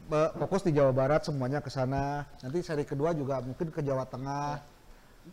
eh, 0.07 0.31
fokus 0.39 0.63
di 0.63 0.71
Jawa 0.71 0.95
Barat 0.95 1.27
semuanya 1.27 1.59
ke 1.59 1.67
sana. 1.67 2.23
Nanti 2.39 2.63
seri 2.63 2.87
kedua 2.87 3.11
juga 3.11 3.43
mungkin 3.43 3.67
ke 3.67 3.83
Jawa 3.83 4.07
Tengah. 4.07 4.74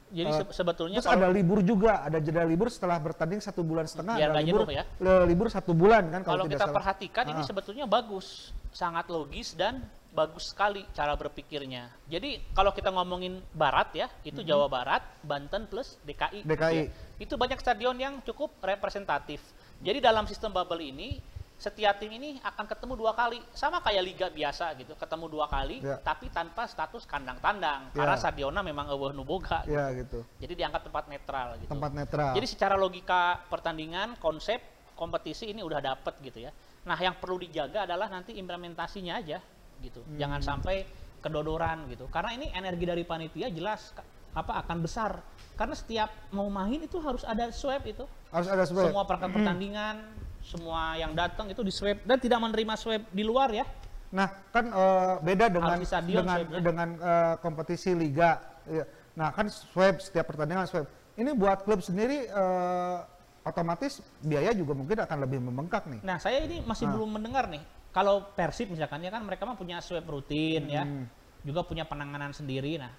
Jadi 0.09 0.29
se- 0.31 0.53
sebetulnya 0.55 0.99
Terus 0.99 1.09
ada 1.11 1.29
libur 1.29 1.61
juga, 1.61 2.01
ada 2.01 2.17
jeda 2.17 2.45
libur 2.45 2.69
setelah 2.69 2.97
bertanding 2.97 3.41
satu 3.41 3.61
bulan 3.61 3.85
setengah, 3.85 4.17
Biar 4.17 4.31
ada 4.31 4.41
libur, 4.41 4.65
jenuh 4.65 4.73
ya. 4.73 4.85
libur 5.25 5.49
satu 5.49 5.73
bulan 5.73 6.09
kan 6.09 6.21
kalau 6.21 6.45
tidak 6.45 6.53
kita 6.55 6.65
salah. 6.65 6.77
perhatikan 6.77 7.25
ini 7.27 7.41
Ah. 7.41 7.47
sebetulnya 7.47 7.85
bagus, 7.85 8.27
sangat 8.71 9.09
logis 9.09 9.53
dan 9.53 9.81
bagus 10.11 10.53
sekali 10.53 10.85
cara 10.93 11.13
berpikirnya. 11.15 11.89
Jadi 12.07 12.45
kalau 12.53 12.69
kita 12.71 12.89
ngomongin 12.89 13.41
barat 13.53 13.89
ya, 13.95 14.07
itu 14.23 14.41
Jawa 14.43 14.65
Barat, 14.67 15.01
Banten 15.23 15.65
plus 15.65 15.97
DKI. 16.03 16.45
DKI. 16.45 16.77
ya. 16.79 16.93
Itu 17.19 17.37
banyak 17.37 17.57
stadion 17.57 17.97
yang 17.97 18.21
cukup 18.21 18.53
representatif. 18.61 19.41
Jadi 19.79 19.99
dalam 19.99 20.25
sistem 20.25 20.53
bubble 20.53 20.85
ini 20.85 21.17
setiap 21.63 21.95
tim 22.03 22.11
ini 22.11 22.43
akan 22.43 22.67
ketemu 22.67 22.99
dua 22.99 23.15
kali, 23.15 23.39
sama 23.55 23.79
kayak 23.79 24.03
liga 24.03 24.27
biasa 24.35 24.75
gitu, 24.75 24.99
ketemu 24.99 25.31
dua 25.31 25.47
kali, 25.47 25.79
Ya. 25.79 25.95
tapi 26.03 26.27
tanpa 26.35 26.67
status 26.67 27.07
kandang-tandang, 27.07 27.95
Ya. 27.95 28.03
karena 28.03 28.17
stadiona 28.19 28.61
memang 28.67 28.91
eueuh 28.91 29.15
nu 29.15 29.23
boga. 29.23 29.63
Ya 29.71 29.95
gitu, 29.95 30.27
Jadi 30.43 30.59
dianggap 30.59 30.83
tempat 30.91 31.07
netral 31.07 31.55
gitu. 31.63 31.71
tempat 31.71 31.95
netral. 31.95 32.35
Jadi 32.35 32.47
secara 32.51 32.75
logika 32.75 33.39
pertandingan, 33.47 34.19
konsep 34.19 34.59
kompetisi 34.99 35.55
ini 35.55 35.63
udah 35.63 35.79
dapet 35.79 36.19
gitu 36.19 36.43
ya. 36.43 36.51
Nah, 36.83 36.99
yang 36.99 37.15
perlu 37.23 37.39
dijaga 37.39 37.87
adalah 37.87 38.11
nanti 38.11 38.35
implementasinya 38.35 39.23
aja 39.23 39.39
gitu. 39.79 40.03
Hmm. 40.03 40.19
Jangan 40.19 40.43
sampai 40.43 40.83
kedodoran 41.23 41.87
gitu. 41.95 42.11
Karena 42.11 42.35
ini 42.35 42.51
energi 42.51 42.83
dari 42.83 43.07
panitia 43.07 43.47
jelas 43.55 43.95
apa 44.35 44.59
akan 44.67 44.83
besar. 44.83 45.23
Karena 45.55 45.79
setiap 45.79 46.11
mau 46.35 46.51
main 46.51 46.83
itu 46.83 46.99
harus 46.99 47.23
ada 47.23 47.55
swab 47.55 47.87
itu. 47.87 48.03
Harus 48.35 48.49
ada 48.51 48.67
swab. 48.67 48.91
Semua 48.91 49.07
perangkat 49.07 49.31
pertandingan, 49.31 49.97
semua 50.43 50.99
yang 50.99 51.15
datang 51.15 51.47
itu 51.49 51.63
di 51.63 51.71
swab 51.71 52.03
dan 52.03 52.19
tidak 52.19 52.39
menerima 52.43 52.75
swab 52.75 53.03
di 53.09 53.23
luar 53.23 53.49
ya. 53.55 53.65
Nah, 54.13 54.29
kan 54.53 54.69
eh, 54.69 55.15
beda 55.25 55.47
dengan 55.49 55.79
stadion 55.87 56.21
dengan 56.23 56.39
swabnya. 56.45 56.61
dengan 56.61 56.89
eh, 57.01 57.35
kompetisi 57.41 57.91
liga. 57.97 58.43
Iya. 58.69 58.85
Nah, 59.17 59.29
kan 59.33 59.47
swab 59.49 60.03
setiap 60.03 60.29
pertandingan 60.35 60.67
swab. 60.69 60.87
ini 61.13 61.29
buat 61.37 61.69
klub 61.69 61.85
sendiri 61.85 62.25
eh, 62.25 62.99
otomatis 63.45 64.01
biaya 64.25 64.55
juga 64.57 64.73
mungkin 64.73 64.97
akan 65.05 65.19
lebih 65.29 65.39
membengkak 65.45 65.85
nih. 65.89 66.01
Nah, 66.03 66.17
saya 66.17 66.41
ini 66.45 66.65
masih 66.65 66.89
Ah. 66.89 66.93
belum 66.97 67.21
mendengar 67.21 67.49
nih. 67.49 67.63
Kalau 67.93 68.25
Persib 68.33 68.73
misalkan 68.73 69.05
ya 69.05 69.13
kan 69.13 69.21
mereka 69.21 69.45
mah 69.45 69.57
punya 69.57 69.79
swab 69.85 70.09
rutin 70.09 70.65
ya. 70.69 70.85
Hmm. 70.89 71.05
Juga 71.45 71.61
punya 71.67 71.85
penanganan 71.85 72.33
sendiri. 72.33 72.81
Nah, 72.81 72.93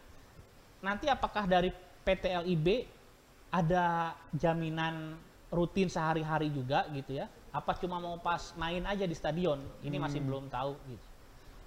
nanti 0.83 1.09
apakah 1.09 1.49
dari 1.49 1.73
PT 2.03 2.29
LIB 2.43 2.67
ada 3.49 4.13
jaminan 4.35 5.17
rutin 5.53 5.87
sehari-hari 5.87 6.49
juga 6.49 6.89
gitu 6.91 7.13
ya? 7.13 7.29
Apa 7.53 7.77
cuma 7.77 8.01
mau 8.01 8.17
pas 8.17 8.51
main 8.57 8.81
aja 8.83 9.05
di 9.05 9.13
stadion? 9.13 9.61
Ini 9.85 10.01
masih 10.01 10.19
Hmm. 10.19 10.27
belum 10.27 10.43
tahu 10.49 10.73
gitu. 10.89 11.05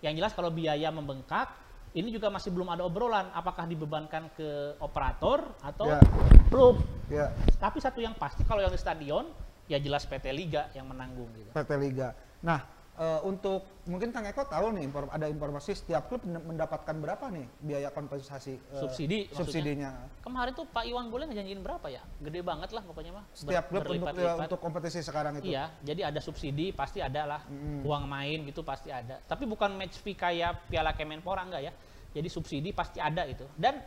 Yang 0.02 0.14
jelas 0.20 0.32
kalau 0.34 0.50
biaya 0.50 0.90
membengkak, 0.90 1.48
ini 1.94 2.10
juga 2.12 2.28
masih 2.28 2.52
belum 2.52 2.68
ada 2.68 2.82
obrolan 2.84 3.30
apakah 3.32 3.64
dibebankan 3.64 4.28
ke 4.34 4.76
operator 4.82 5.46
atau 5.62 5.94
Ya. 5.96 6.02
klub. 6.50 6.82
Ya, 7.06 7.30
Tapi 7.56 7.78
satu 7.78 8.02
yang 8.02 8.12
pasti 8.18 8.42
kalau 8.42 8.60
yang 8.60 8.74
di 8.74 8.76
stadion 8.76 9.30
ya 9.70 9.78
jelas 9.78 10.02
PT 10.04 10.34
Liga 10.34 10.68
yang 10.74 10.90
menanggung 10.90 11.30
gitu. 11.38 11.54
PT 11.54 11.70
Liga. 11.78 12.12
Nah, 12.42 12.75
eh, 12.96 13.20
untuk 13.22 13.84
mungkin 13.86 14.10
Kang 14.10 14.24
Eko 14.26 14.48
tahu 14.48 14.72
nih 14.74 14.88
inform- 14.88 15.12
ada 15.12 15.28
informasi 15.28 15.76
setiap 15.76 16.08
klub 16.08 16.24
men- 16.24 16.42
mendapatkan 16.42 16.96
berapa 16.96 17.28
nih 17.28 17.46
biaya 17.60 17.88
kompensasi 17.92 18.56
eh, 18.56 18.80
Subsidi 18.80 19.28
subsidinya 19.30 19.92
Kemarin 20.24 20.52
tuh 20.58 20.66
Pak 20.66 20.82
Iwan 20.88 21.06
Bule 21.06 21.30
ngejanjiin 21.30 21.62
berapa 21.62 21.86
ya? 21.86 22.02
Gede 22.18 22.42
banget 22.42 22.74
lah 22.74 22.82
pokoknya 22.82 23.14
mah. 23.14 23.24
Setiap 23.30 23.70
klub 23.70 23.86
untuk 23.86 24.10
ya, 24.18 24.34
untuk 24.34 24.58
kompetisi 24.58 24.98
sekarang 24.98 25.38
itu. 25.38 25.54
Iya, 25.54 25.70
jadi 25.86 26.10
ada 26.10 26.18
subsidi 26.18 26.74
pasti 26.74 26.98
ada 26.98 27.22
lah. 27.22 27.40
Mm. 27.46 27.86
Uang 27.86 28.04
main 28.10 28.42
gitu 28.42 28.66
pasti 28.66 28.90
ada. 28.90 29.22
Tapi 29.22 29.46
bukan 29.46 29.70
match 29.78 30.02
fee 30.02 30.18
kayak 30.18 30.66
Piala 30.66 30.98
Kemenpora 30.98 31.46
enggak 31.46 31.62
ya. 31.70 31.72
Jadi 32.10 32.26
subsidi 32.26 32.74
pasti 32.74 32.98
ada 32.98 33.22
itu. 33.22 33.46
Dan 33.54 33.78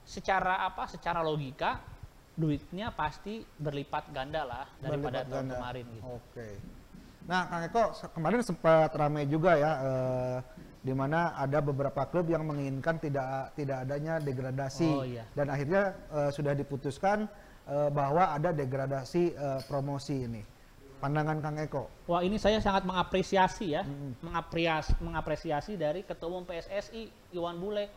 secara 0.00 0.64
apa? 0.64 0.88
Secara 0.88 1.20
logika 1.20 1.76
duitnya 2.32 2.88
pasti 2.96 3.44
berlipat 3.44 4.08
ganda 4.16 4.48
lah 4.48 4.64
daripada 4.80 5.20
Berlipat 5.20 5.24
tahun 5.28 5.36
ganda. 5.44 5.54
kemarin 5.60 5.84
gitu. 5.92 6.04
Oke. 6.08 6.48
Nah, 7.22 7.46
Kang 7.46 7.62
Eko 7.62 7.82
kemarin 8.10 8.42
sempat 8.42 8.90
ramai 8.98 9.30
juga 9.30 9.54
ya 9.54 9.72
eh, 9.78 10.38
di 10.82 10.90
mana 10.90 11.38
ada 11.38 11.62
beberapa 11.62 12.02
klub 12.10 12.26
yang 12.26 12.42
menginginkan 12.42 12.98
tidak 12.98 13.54
tidak 13.54 13.86
adanya 13.86 14.18
degradasi 14.18 14.90
Oh, 14.90 15.06
iya. 15.06 15.22
dan 15.38 15.46
akhirnya 15.46 15.94
eh, 16.10 16.30
sudah 16.34 16.50
diputuskan 16.58 17.30
eh, 17.70 17.88
bahwa 17.94 18.34
ada 18.34 18.50
degradasi 18.50 19.22
eh, 19.38 19.60
promosi 19.70 20.26
ini. 20.26 20.42
Pandangan 20.98 21.42
Kang 21.42 21.58
Eko. 21.58 21.90
Wah 22.06 22.22
ini 22.22 22.38
saya 22.38 22.62
sangat 22.62 22.86
mengapresiasi 22.86 23.74
ya, 23.74 23.82
mengapresiasi, 24.22 24.94
mengapresiasi 25.02 25.72
dari 25.74 26.06
Ketua 26.06 26.30
Umum 26.30 26.46
PSSI 26.46 27.34
Iwan 27.34 27.58
Bule, 27.58 27.90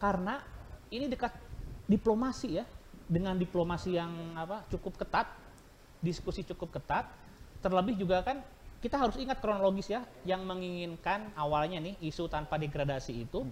karena 0.00 0.40
ini 0.88 1.04
dekat 1.04 1.36
diplomasi 1.84 2.56
ya, 2.56 2.64
dengan 3.04 3.36
diplomasi 3.36 3.92
yang 3.92 4.08
apa 4.40 4.64
cukup 4.72 4.96
ketat, 5.04 5.28
diskusi 6.00 6.48
cukup 6.48 6.80
ketat, 6.80 7.12
terlebih 7.66 7.98
juga 7.98 8.22
kan 8.22 8.38
kita 8.78 9.02
harus 9.02 9.18
ingat 9.18 9.42
kronologis 9.42 9.90
ya, 9.90 10.06
yang 10.22 10.46
menginginkan 10.46 11.34
awalnya 11.34 11.82
nih 11.82 11.98
isu 12.06 12.30
tanpa 12.30 12.54
degradasi 12.54 13.26
itu 13.26 13.42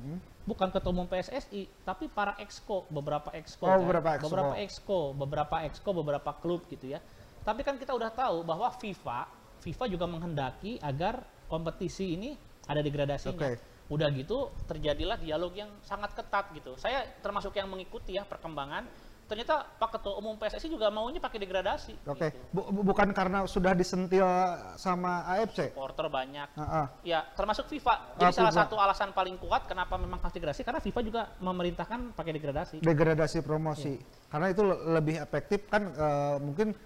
bukan 0.46 0.68
Ketua 0.70 0.94
Umum 0.94 1.10
PSSI, 1.10 1.82
tapi 1.82 2.06
para 2.06 2.38
exco, 2.38 2.86
beberapa 2.92 3.32
exco, 3.34 3.66
Oh, 3.66 3.74
kan. 3.74 3.82
beberapa 3.82 4.08
exco. 4.14 4.28
beberapa 4.30 4.54
exco, 4.60 4.98
beberapa 5.16 5.56
exco, 5.66 5.90
beberapa 5.90 6.30
klub 6.38 6.60
gitu 6.70 6.94
ya. 6.94 7.00
Tapi 7.42 7.66
kan 7.66 7.80
kita 7.80 7.96
udah 7.96 8.12
tahu 8.14 8.46
bahwa 8.46 8.70
FIFA, 8.78 9.26
FIFA 9.64 9.84
juga 9.90 10.06
menghendaki 10.06 10.78
agar 10.78 11.24
kompetisi 11.50 12.14
ini 12.14 12.36
ada 12.68 12.84
degradasinya. 12.84 13.34
Oke. 13.34 13.58
Udah 13.90 14.08
gitu 14.14 14.52
terjadilah 14.70 15.18
dialog 15.18 15.50
yang 15.56 15.72
sangat 15.82 16.14
ketat 16.14 16.52
gitu. 16.54 16.76
Saya 16.78 17.04
termasuk 17.24 17.56
yang 17.56 17.66
mengikuti 17.66 18.14
ya 18.14 18.22
perkembangan. 18.28 18.86
Ternyata 19.24 19.64
Pak 19.74 19.88
Ketua 19.90 20.20
Umum 20.20 20.36
PSSI 20.36 20.68
juga 20.68 20.88
maunya 20.88 21.16
pakai 21.16 21.40
degradasi. 21.40 21.96
Oke. 22.04 22.28
Gitu. 22.28 22.36
Bu- 22.52 22.68
bu- 22.70 22.84
bukan 22.84 23.08
karena 23.10 23.42
sudah 23.44 23.72
disentil 23.72 24.28
sama 24.74 25.24
AFC. 25.26 25.72
Supporter 25.72 26.06
banyak. 26.06 26.48
Heeh. 26.52 26.86
Ya, 27.08 27.24
termasuk 27.32 27.64
FIFA. 27.66 27.94
Ah, 27.94 27.98
Jadi 28.20 28.32
salah 28.34 28.52
FIFA. 28.52 28.60
satu 28.62 28.76
alasan 28.76 29.10
paling 29.10 29.36
kuat 29.38 29.64
kenapa 29.64 29.96
memang 29.96 30.20
harus 30.20 30.30
degradasi 30.30 30.60
karena 30.60 30.78
FIFA 30.78 31.00
juga 31.02 31.22
memerintahkan 31.38 32.12
pakai 32.12 32.32
degradasi. 32.32 32.76
degradasi 32.78 33.38
promosi 33.40 33.96
karena 34.28 34.46
itu 34.48 34.60
le- 34.60 34.80
lebih 34.92 35.16
efektif 35.16 35.64
kan 35.66 35.82
eh, 35.86 36.36
mungkin 36.38 36.76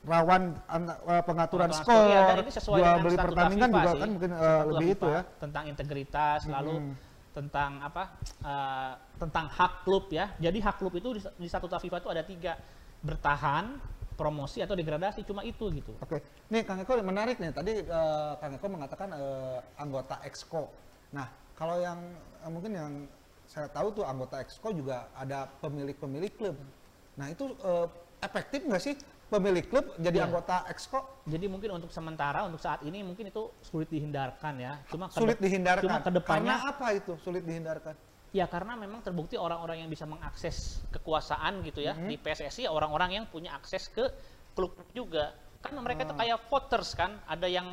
rawan 0.00 0.42
an- 0.66 0.96
eh, 0.98 1.22
pengaturan 1.22 1.68
skor, 1.70 2.08
Iya, 2.08 2.20
dan 2.24 2.36
ini 2.40 2.50
sesuai 2.50 2.78
jual 2.80 2.96
beli 2.98 3.16
pertandingan 3.18 3.68
FIFA 3.68 3.76
juga 3.76 3.90
sih. 3.90 4.00
kan 4.00 4.08
mungkin 4.08 4.30
Statuta 4.32 4.64
lebih 4.66 4.88
itu 4.88 5.06
ya. 5.06 5.22
Tentang 5.36 5.64
integritas, 5.66 6.40
lalu 6.48 6.72
Mm-mm. 6.72 6.92
Tentang 7.30 7.78
apa? 7.82 8.18
eh, 8.42 8.92
tentang 9.20 9.46
hak 9.48 9.86
klub 9.86 10.10
ya. 10.10 10.34
Jadi 10.40 10.58
hak 10.58 10.76
klub 10.80 10.94
itu 10.96 11.16
di, 11.16 11.20
di 11.20 11.46
statuta 11.46 11.78
FIFA 11.78 11.96
itu 12.02 12.10
ada 12.10 12.22
tiga 12.26 12.52
bertahan, 13.00 13.80
promosi 14.20 14.60
atau 14.60 14.76
degradasi 14.76 15.24
cuma 15.24 15.40
itu 15.46 15.64
gitu. 15.72 15.96
Oke, 16.04 16.20
nih 16.52 16.60
Kang 16.68 16.84
Eko 16.84 17.00
menarik 17.00 17.40
nih. 17.40 17.56
Tadi 17.56 17.72
eh, 17.80 18.32
Kang 18.36 18.52
Eko 18.52 18.66
mengatakan 18.68 19.08
eh, 19.16 19.58
anggota 19.80 20.20
Exco. 20.28 20.68
Nah, 21.16 21.26
kalau 21.56 21.80
yang 21.80 21.98
eh, 22.44 22.50
mungkin 22.52 22.72
yang 22.76 22.92
saya 23.48 23.66
tahu 23.72 23.96
tuh 23.96 24.04
anggota 24.04 24.38
Exco 24.44 24.70
juga 24.70 25.08
ada 25.16 25.48
pemilik-pemilik 25.64 26.32
klub. 26.36 26.56
Nah, 27.16 27.32
itu 27.32 27.56
eh, 27.64 27.86
efektif 28.20 28.60
nggak 28.68 28.82
sih 28.84 28.94
pemilik 29.30 29.64
klub 29.64 29.86
jadi 29.96 30.18
Iya. 30.20 30.26
anggota 30.26 30.66
Exco? 30.66 31.22
Jadi 31.24 31.46
mungkin 31.46 31.78
untuk 31.78 31.88
sementara, 31.88 32.42
untuk 32.42 32.58
saat 32.58 32.82
ini 32.82 33.00
mungkin 33.00 33.30
itu 33.30 33.54
sulit 33.62 33.86
dihindarkan 33.86 34.54
ya. 34.58 34.72
Cuma 34.90 35.06
Sulit 35.08 35.38
dihindarkan. 35.38 35.86
Cuma 35.86 36.02
ke 36.02 36.10
depannya 36.10 36.58
Karena 36.58 36.70
apa 36.74 36.86
itu 36.92 37.14
sulit 37.22 37.46
dihindarkan? 37.46 37.94
Ya 38.30 38.46
karena 38.46 38.74
memang 38.74 39.02
terbukti 39.02 39.34
orang-orang 39.34 39.82
yang 39.82 39.90
bisa 39.90 40.06
mengakses 40.06 40.82
kekuasaan 40.90 41.62
gitu 41.62 41.80
ya 41.80 41.94
Mhm. 41.94 42.10
di 42.10 42.16
PSSI 42.16 42.66
ya 42.66 42.70
orang-orang 42.70 43.22
yang 43.22 43.24
punya 43.26 43.54
akses 43.54 43.86
ke 43.88 44.02
klub 44.52 44.74
juga. 44.90 45.34
Kan 45.62 45.78
mereka 45.78 46.02
itu 46.04 46.14
Ah. 46.14 46.18
kayak 46.18 46.38
voters 46.46 46.94
kan, 46.94 47.18
ada 47.26 47.46
yang 47.46 47.66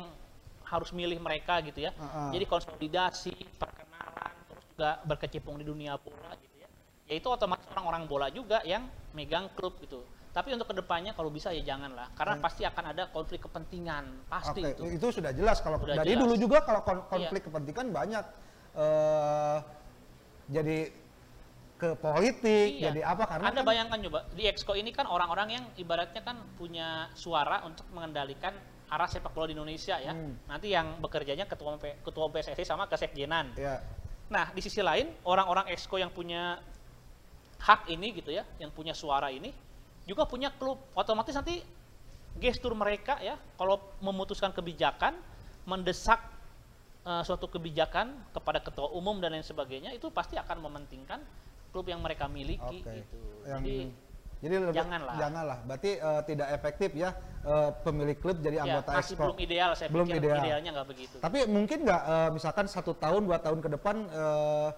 harus 0.62 0.92
milih 0.92 1.18
mereka 1.18 1.58
gitu 1.62 1.80
ya. 1.80 1.90
Ah, 1.96 2.28
ah. 2.28 2.30
Jadi 2.30 2.44
konsolidasi, 2.44 3.32
perkenalan, 3.56 4.34
terus 4.46 4.64
juga 4.68 4.90
berkecimpung 5.02 5.56
di 5.56 5.64
dunia 5.64 5.96
bola 5.96 6.36
gitu 6.36 6.60
ya. 6.60 6.68
Ya 7.08 7.14
itu 7.16 7.24
otomatis 7.26 7.64
orang-orang 7.72 8.04
bola 8.04 8.26
juga 8.28 8.60
yang 8.62 8.84
megang 9.10 9.48
klub 9.56 9.80
gitu. 9.80 10.04
Tapi 10.28 10.54
untuk 10.54 10.68
ke 10.68 10.76
depannya 10.76 11.16
kalau 11.16 11.32
bisa 11.32 11.50
ya 11.50 11.64
janganlah, 11.64 12.12
karena 12.12 12.36
Hmm. 12.36 12.44
pasti 12.44 12.62
akan 12.62 12.84
ada 12.92 13.08
konflik 13.08 13.40
kepentingan 13.42 14.28
pasti 14.28 14.60
Oke, 14.60 14.76
itu. 14.76 14.84
itu 15.00 15.06
sudah 15.18 15.32
jelas 15.32 15.58
kalau 15.58 15.80
Sudah 15.80 15.98
dari 15.98 16.14
jelas. 16.14 16.22
dulu 16.22 16.34
juga 16.36 16.58
kalau 16.62 16.80
kon- 16.84 17.00
Iya. 17.00 17.08
konflik 17.10 17.42
kepentingan 17.48 17.86
banyak 17.90 18.24
eh 18.78 19.58
jadi 20.48 20.78
ke 21.78 21.94
politik, 21.94 22.68
Iya. 22.78 22.90
jadi 22.90 23.00
apa 23.06 23.24
karena 23.24 23.44
Anda 23.50 23.62
kan- 23.62 23.68
bayangkan 23.68 23.98
coba 24.02 24.20
di 24.32 24.44
Exco 24.44 24.72
ini 24.74 24.90
kan 24.90 25.06
orang-orang 25.06 25.48
yang 25.50 25.64
ibaratnya 25.76 26.22
kan 26.22 26.36
punya 26.54 27.06
suara 27.14 27.62
untuk 27.62 27.86
mengendalikan 27.90 28.50
arah 28.88 29.06
sepak 29.06 29.30
bola 29.30 29.46
di 29.46 29.54
Indonesia 29.54 29.96
ya. 29.96 30.10
Hmm. 30.10 30.34
Nanti 30.46 30.72
yang 30.72 30.98
bekerjanya 30.98 31.44
ketua 31.44 31.76
ketua 31.78 32.26
PSSI 32.28 32.64
sama 32.64 32.84
kesekjenan. 32.86 33.54
ya 33.56 33.80
Nah, 34.28 34.52
di 34.52 34.60
sisi 34.60 34.84
lain 34.84 35.08
orang-orang 35.24 35.72
Exco 35.72 35.96
yang 35.96 36.12
punya 36.12 36.60
hak 37.58 37.88
ini 37.88 38.12
gitu 38.12 38.28
ya, 38.28 38.44
yang 38.60 38.68
punya 38.68 38.92
suara 38.92 39.32
ini 39.32 39.48
juga 40.08 40.24
punya 40.24 40.48
klub. 40.56 40.80
Otomatis 40.96 41.36
nanti 41.36 41.60
gestur 42.40 42.72
mereka 42.72 43.20
ya 43.20 43.36
kalau 43.60 43.76
memutuskan 44.00 44.56
kebijakan, 44.56 45.20
mendesak 45.68 46.24
eh, 47.04 47.22
suatu 47.28 47.44
kebijakan 47.52 48.16
kepada 48.32 48.64
ketua 48.64 48.88
umum 48.96 49.20
dan 49.20 49.36
lain 49.36 49.44
sebagainya 49.44 49.92
itu 49.92 50.08
pasti 50.08 50.40
akan 50.40 50.64
mementingkan 50.64 51.20
klub 51.68 51.84
yang 51.84 52.00
mereka 52.00 52.24
miliki 52.24 52.80
oke. 52.80 52.88
gitu. 52.88 53.18
Yang 53.44 53.60
Jadi 53.60 53.76
jadi 54.38 54.54
lebih, 54.62 54.70
janganlah. 54.78 55.16
janganlah. 55.18 55.58
Berarti 55.66 55.90
eh, 55.98 56.22
tidak 56.30 56.48
efektif 56.54 56.90
ya 56.94 57.10
eh, 57.42 57.70
pemilik 57.82 58.16
klub 58.16 58.38
jadi 58.38 58.56
ya, 58.56 58.64
anggota 58.64 58.90
masih 58.96 59.14
Exco. 59.18 59.22
belum 59.28 59.38
ideal 59.42 59.70
saya 59.74 59.88
Belum 59.90 60.06
pikir 60.06 60.22
ideal. 60.24 60.38
idealnya 60.40 60.70
nggak 60.78 60.88
begitu. 60.88 61.16
Tapi 61.20 61.38
mungkin 61.50 61.78
nggak 61.84 62.02
eh, 62.06 62.30
misalkan 62.32 62.66
satu 62.70 62.94
tahun 62.96 63.26
dua 63.28 63.38
tahun 63.42 63.58
ke 63.60 63.68
depan 63.76 63.96
eh, 64.08 64.68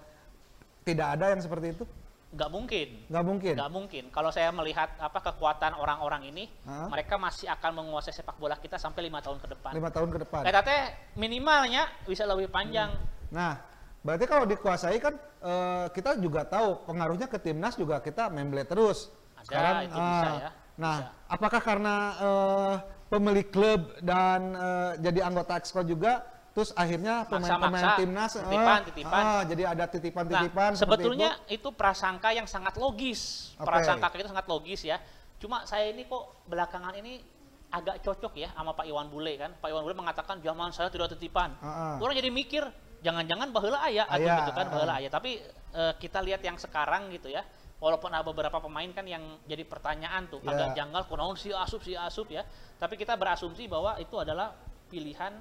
tidak 0.81 1.07
ada 1.13 1.25
yang 1.37 1.41
seperti 1.45 1.77
itu? 1.77 1.85
Nggak 2.31 2.49
mungkin. 2.49 2.87
Nggak 3.11 3.23
mungkin. 3.27 3.53
Nggak 3.59 3.71
mungkin. 3.75 4.03
Kalau 4.07 4.31
saya 4.31 4.49
melihat 4.55 4.87
apa 5.03 5.19
kekuatan 5.19 5.75
orang-orang 5.75 6.31
ini, 6.31 6.47
Hah? 6.63 6.87
mereka 6.87 7.19
masih 7.19 7.51
akan 7.51 7.83
menguasai 7.83 8.15
sepak 8.15 8.39
bola 8.39 8.55
kita 8.55 8.79
sampai 8.79 9.11
lima 9.11 9.19
tahun 9.19 9.43
ke 9.43 9.47
depan. 9.51 9.71
Lima 9.75 9.91
tahun 9.91 10.09
ke 10.15 10.17
depan. 10.23 10.41
Eta 10.47 10.63
teh 10.63 10.81
minimalnya 11.19 11.91
bisa 12.07 12.23
lebih 12.23 12.47
panjang. 12.47 12.95
Nah, 13.35 13.59
berarti 13.99 14.25
kalau 14.31 14.47
dikuasai 14.47 14.95
kan 15.03 15.19
eh, 15.43 15.85
kita 15.91 16.15
juga 16.23 16.47
tahu 16.47 16.87
pengaruhnya 16.87 17.27
ke 17.27 17.35
timnas 17.35 17.75
juga 17.75 17.99
kita 17.99 18.31
memble 18.31 18.63
terus. 18.63 19.11
Ada, 19.51 19.89
itu 19.89 19.97
bisa 19.97 20.29
ah, 20.29 20.37
ya, 20.37 20.49
Nah, 20.79 20.97
bisa. 21.03 21.11
apakah 21.27 21.59
karena 21.59 21.95
eh, 22.15 22.75
pemilik 23.11 23.47
klub 23.51 23.91
dan 23.99 24.55
eh, 24.55 24.91
jadi 25.03 25.27
anggota 25.27 25.59
Exco 25.59 25.83
juga, 25.83 26.23
terus 26.51 26.75
akhirnya 26.75 27.23
pemain-pemain 27.25 27.95
timnas 27.95 28.31
eh, 28.35 28.43
titipan, 28.43 28.79
titipan. 28.83 29.23
ah, 29.23 29.41
jadi 29.47 29.63
ada 29.71 29.85
Nah, 29.87 29.91
titipan-titipan. 29.91 30.69
seperti 30.75 30.83
sebetulnya 31.07 31.29
itu. 31.47 31.63
itu. 31.63 31.69
prasangka 31.71 32.29
yang 32.35 32.43
sangat 32.43 32.75
logis. 32.75 33.51
Oke. 33.55 33.71
Prasangka 33.71 34.11
itu 34.19 34.27
sangat 34.27 34.47
logis 34.51 34.81
ya. 34.83 34.99
Cuma 35.39 35.63
saya 35.63 35.87
ini 35.89 36.03
kok 36.05 36.43
belakangan 36.51 36.91
ini 36.99 37.23
agak 37.71 38.03
cocok 38.03 38.35
ya 38.35 38.51
sama 38.51 38.75
Pak 38.75 38.83
Iwan 38.83 39.07
Bule 39.07 39.39
kan. 39.39 39.55
Pak 39.55 39.71
Iwan 39.71 39.87
Bule 39.87 39.95
mengatakan 39.95 40.43
zaman 40.43 40.75
saya 40.75 40.91
tidak 40.91 41.15
titipan. 41.15 41.55
Ah, 41.63 41.95
ah. 41.95 42.03
Orang 42.03 42.11
jadi 42.13 42.27
mikir 42.27 42.67
jangan-jangan 42.99 43.49
baheula 43.49 43.79
aya 43.81 44.03
Aya, 44.11 44.43
gitu 44.43 44.51
kan 44.51 44.67
ah, 44.67 44.71
baheula 44.75 44.93
ah. 44.93 44.99
aya. 44.99 45.07
Tapi 45.07 45.39
eh, 45.71 45.93
kita 46.03 46.19
lihat 46.19 46.43
yang 46.43 46.59
sekarang 46.59 47.07
gitu 47.15 47.31
ya. 47.31 47.47
walaupun 47.81 48.13
ada 48.13 48.21
beberapa 48.21 48.61
pemain 48.61 48.85
kan 48.93 49.01
yang 49.09 49.41
jadi 49.49 49.65
pertanyaan 49.65 50.29
tuh 50.29 50.37
Ya. 50.45 50.53
agak 50.53 50.77
janggal 50.77 51.01
kunaon 51.09 51.33
si 51.33 51.49
asup 51.49 51.81
si 51.81 51.97
asup 51.97 52.29
ya 52.29 52.45
tapi 52.77 52.93
kita 52.93 53.17
berasumsi 53.17 53.65
bahwa 53.65 53.97
itu 53.97 54.13
adalah 54.21 54.53
pilihan 54.85 55.33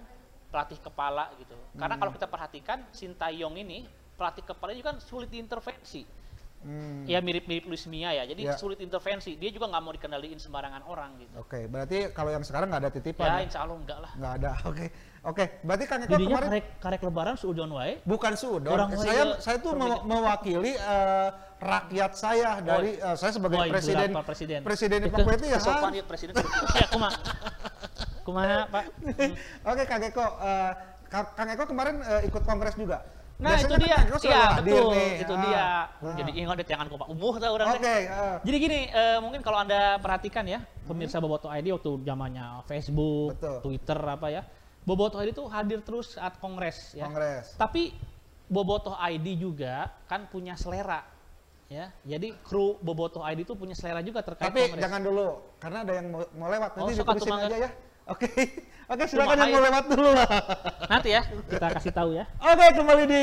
pelatih 0.51 0.79
kepala 0.79 1.31
gitu 1.37 1.55
karena 1.73 1.95
Hmm. 1.95 2.01
kalau 2.01 2.13
kita 2.13 2.27
perhatikan 2.27 2.79
Sintayong 2.91 3.55
ini 3.57 3.87
pelatih 4.13 4.45
kepala 4.45 4.75
juga 4.75 4.91
kan 4.91 4.99
sulit 4.99 5.29
diintervensi 5.29 6.05
Hmm. 6.61 7.09
ya 7.09 7.25
mirip-mirip 7.25 7.65
Luis 7.65 7.89
Mia 7.89 8.13
ya 8.13 8.29
jadi 8.29 8.43
Ya. 8.45 8.53
sulit 8.53 8.77
intervensi 8.79 9.33
dia 9.33 9.49
juga 9.49 9.65
nggak 9.67 9.81
mau 9.81 9.97
dikendaliin 9.97 10.37
sembarangan 10.37 10.85
orang 10.85 11.17
gitu 11.17 11.33
Oke, 11.39 11.65
berarti 11.65 12.13
kalau 12.13 12.29
yang 12.29 12.45
sekarang 12.45 12.69
nggak 12.69 12.83
ada 12.85 12.93
titipan 12.93 13.25
ya 13.25 13.33
ya? 13.33 13.41
insya 13.41 13.61
Allah 13.65 13.77
enggak 13.79 13.99
lah 13.99 14.13
Nggak 14.13 14.33
ada. 14.37 14.51
Oke. 14.69 14.87
Oke, 15.23 15.45
berarti 15.63 15.85
Kang 15.85 16.01
Eko 16.01 16.11
jadinya 16.11 16.29
kemarin 16.31 16.49
karek, 16.51 16.67
karek 16.77 17.01
lebaran 17.03 17.37
suudon 17.37 17.71
wae 17.71 17.97
bukan 18.05 18.33
sudon. 18.35 18.69
Orang 18.69 18.93
saya 18.95 19.25
lain, 19.27 19.29
saya 19.39 19.57
tuh 19.57 19.73
perbedaan. 19.73 20.05
mewakili 20.05 20.73
eh, 20.75 21.29
rakyat 21.59 22.13
saya 22.15 22.51
dari 22.61 22.93
eh, 22.95 23.17
saya 23.17 23.31
sebagai 23.31 23.57
Woi, 23.57 23.69
presiden 23.71 24.09
presiden 24.21 24.61
presiden 24.61 24.99
Itu 24.99 25.09
Ipak 25.11 25.27
Peti 25.27 25.47
ya. 25.47 25.57
kesopan 25.57 25.91
ya 25.95 26.05
presiden 26.05 26.35
ya 26.77 26.87
kumaha 26.91 27.17
kumaha 28.31 28.59
pak 28.67 28.85
Oke, 29.69 29.83
Kang 29.85 30.03
Eko 30.03 30.25
eh, 30.41 30.73
Kang 31.11 31.49
Eko 31.49 31.65
kemarin 31.65 31.99
eh, 32.01 32.23
ikut 32.25 32.43
kongres 32.43 32.75
juga. 32.75 33.03
Nah 33.37 33.57
Biasanya 33.57 33.65
itu 33.65 33.73
kan 33.73 33.81
dia, 33.81 33.97
selalu 33.97 34.21
iya 34.23 34.45
betul, 34.55 34.89
nih. 34.93 35.13
itu 35.17 35.33
Ah. 35.33 35.41
dia. 35.41 35.67
Nah. 35.97 36.15
Jadi 36.15 36.31
ingat 36.37 36.55
deh 36.55 36.67
jangan 36.67 36.87
kupak 36.87 37.09
umuh 37.09 37.35
tau 37.35 37.53
orang 37.55 37.67
Oke, 37.71 37.81
teh. 37.81 38.01
eh, 38.05 38.37
Jadi 38.43 38.57
gini, 38.59 38.81
eh, 38.87 39.19
mungkin 39.19 39.41
kalau 39.41 39.59
anda 39.59 39.81
perhatikan 39.97 40.45
ya, 40.45 40.61
pemirsa 40.85 41.17
Boboto 41.19 41.49
ID 41.49 41.73
waktu 41.73 42.05
zamannya 42.05 42.61
Facebook, 42.65 43.33
Betul. 43.35 43.57
Twitter 43.65 43.97
apa 43.99 44.29
ya, 44.29 44.43
Boboto 44.81 45.17
ID 45.17 45.33
itu 45.33 45.45
hadir 45.47 45.81
terus 45.81 46.15
saat 46.15 46.37
kongres 46.37 46.93
ya. 46.93 47.09
kongres. 47.09 47.57
Tapi 47.57 47.97
Boboto 48.45 48.93
ID 48.95 49.27
juga 49.35 49.89
kan 50.05 50.29
punya 50.29 50.53
selera 50.53 51.01
ya. 51.67 51.89
Jadi 52.03 52.37
kru 52.45 52.77
Boboto 52.77 53.25
ID 53.25 53.41
itu 53.41 53.57
punya 53.57 53.73
selera 53.73 54.05
juga 54.05 54.21
terkait 54.21 54.47
Tapi 54.47 54.69
kongres. 54.69 54.85
jangan 54.85 55.01
dulu 55.01 55.27
karena 55.57 55.79
ada 55.81 55.93
yang 55.97 56.07
mau, 56.09 56.23
mau 56.37 56.49
lewat 56.51 56.71
Oh, 56.77 56.93
nanti 56.93 57.25
Mangga. 57.25 57.49
aja 57.49 57.57
ya. 57.59 57.71
Oke. 58.11 58.29
Oke, 58.91 59.07
silakan 59.07 59.39
yang 59.39 59.55
mau 59.55 59.63
lewat 59.63 59.85
dulu 59.87 60.11
lah. 60.11 60.27
Nanti 60.91 61.15
ya 61.15 61.23
kita 61.51 61.67
kasih 61.71 61.93
tahu 61.95 62.11
ya. 62.13 62.27
Oke, 62.37 62.67
kembali 62.75 63.05
di 63.07 63.23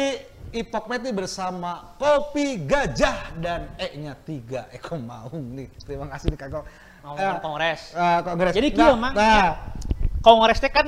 Ipok 0.55 0.87
Meti 0.87 1.11
bersama 1.11 1.91
Kopi 1.99 2.63
Gajah 2.63 3.35
dan 3.35 3.75
E-nya 3.75 4.15
tiga 4.15 4.71
Eko 4.71 4.95
Maung 4.95 5.43
nih. 5.53 5.67
Terima 5.77 6.07
kasih 6.07 6.31
nih 6.31 6.39
Kak 6.39 6.47
Eko. 6.47 6.61
Ngomong 7.03 7.19
Eh, 7.19 7.35
kongres. 7.43 7.81
eh, 7.91 8.19
kongres. 8.23 8.53
Jadi 8.55 8.67
Nah, 8.69 8.75
kieu 8.79 8.95
mang 8.95 9.13
Nah, 9.13 9.47
kongres 10.21 10.59
teh 10.59 10.71
kan 10.71 10.87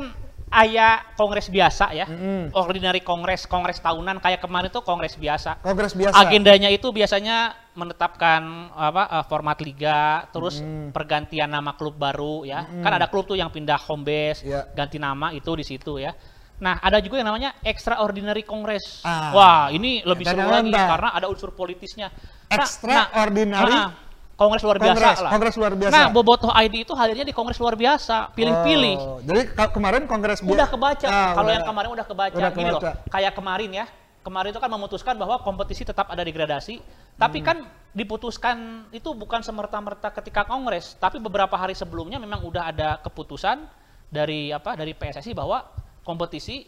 aya 0.49 1.03
kongres 1.13 1.51
biasa 1.51 1.91
ya. 1.91 2.07
Mm-mm. 2.07 2.55
Ordinary 2.55 3.03
kongres, 3.03 3.43
kongres 3.45 3.83
tahunan 3.83 4.17
kayak 4.17 4.39
kemarin 4.39 4.71
tuh 4.71 4.81
kongres 4.81 5.13
biasa. 5.13 5.59
kongres 5.59 5.91
biasa. 5.91 6.15
Agendanya 6.17 6.71
itu 6.71 6.87
biasanya 6.89 7.51
menetapkan 7.79 8.41
apa 8.71 9.03
eh, 9.09 9.25
format 9.25 9.57
liga, 9.59 10.27
terus 10.29 10.59
Mm. 10.59 10.91
pergantian 10.91 11.47
nama 11.47 11.71
klub 11.73 11.95
baru 11.95 12.43
ya. 12.43 12.67
Mm-mm. 12.67 12.83
Kan 12.83 12.91
ada 12.93 13.07
klub 13.07 13.23
tuh 13.23 13.39
yang 13.39 13.47
pindah 13.47 13.79
home 13.79 14.03
base, 14.03 14.43
Iya. 14.43 14.67
ganti 14.75 14.99
nama 14.99 15.31
itu 15.31 15.51
di 15.55 15.63
situ 15.63 15.95
ya. 15.97 16.11
Nah, 16.59 16.75
ada 16.77 16.99
juga 16.99 17.23
yang 17.23 17.31
namanya 17.31 17.55
extraordinary 17.63 18.43
kongres. 18.43 18.99
Ah. 19.01 19.31
Wah, 19.31 19.63
ini 19.71 20.03
lebih 20.03 20.27
Dan 20.27 20.35
seru 20.35 20.51
lagi 20.51 20.75
karena 20.75 21.09
ada 21.15 21.31
unsur 21.31 21.55
politisnya. 21.55 22.11
Nah, 22.11 22.51
Extraordinary 22.51 23.71
nah, 23.71 23.95
kongres 24.35 24.63
luar 24.63 24.75
biasa 24.75 24.91
Kongres, 24.91 25.19
lah. 25.23 25.31
kongres 25.31 25.55
luar 25.55 25.73
biasa. 25.79 25.93
Nah, 25.95 26.05
Bobotoh 26.11 26.51
ID 26.51 26.83
itu 26.83 26.91
hadirnya 26.91 27.23
di 27.23 27.31
kongres 27.31 27.59
luar 27.59 27.79
biasa, 27.79 28.35
pilih-pilih. 28.35 28.97
Oh, 28.99 29.19
jadi 29.23 29.41
kemarin 29.71 30.03
kongres 30.03 30.43
Udah 30.43 30.67
kebaca. 30.67 31.07
Ah, 31.07 31.31
Kalau 31.31 31.47
yang 31.49 31.63
kemarin 31.63 31.89
udah 31.95 32.05
kebaca. 32.05 32.35
Udah 32.35 32.51
Gini 32.51 32.71
loh, 32.71 32.81
kebaca. 32.83 33.07
kayak 33.07 33.33
kemarin 33.35 33.71
ya. 33.71 33.85
Kemarin 34.19 34.51
itu 34.51 34.59
kan 34.59 34.67
memutuskan 34.67 35.15
bahwa 35.15 35.39
kompetisi 35.39 35.87
tetap 35.87 36.11
ada 36.11 36.27
degradasi, 36.27 36.83
tapi 37.19 37.43
Hmm. 37.43 37.47
kan 37.47 37.57
diputuskan 37.91 38.87
itu 38.95 39.11
bukan 39.11 39.43
semerta-merta 39.43 40.13
ketika 40.15 40.47
kongres, 40.47 40.95
tapi 40.97 41.19
beberapa 41.19 41.53
hari 41.59 41.75
sebelumnya 41.75 42.15
memang 42.21 42.39
udah 42.47 42.71
ada 42.71 42.95
keputusan 43.03 43.67
dari 44.07 44.49
apa 44.49 44.73
dari 44.79 44.95
PSSI 44.95 45.35
bahwa 45.35 45.61
kompetisi 46.01 46.65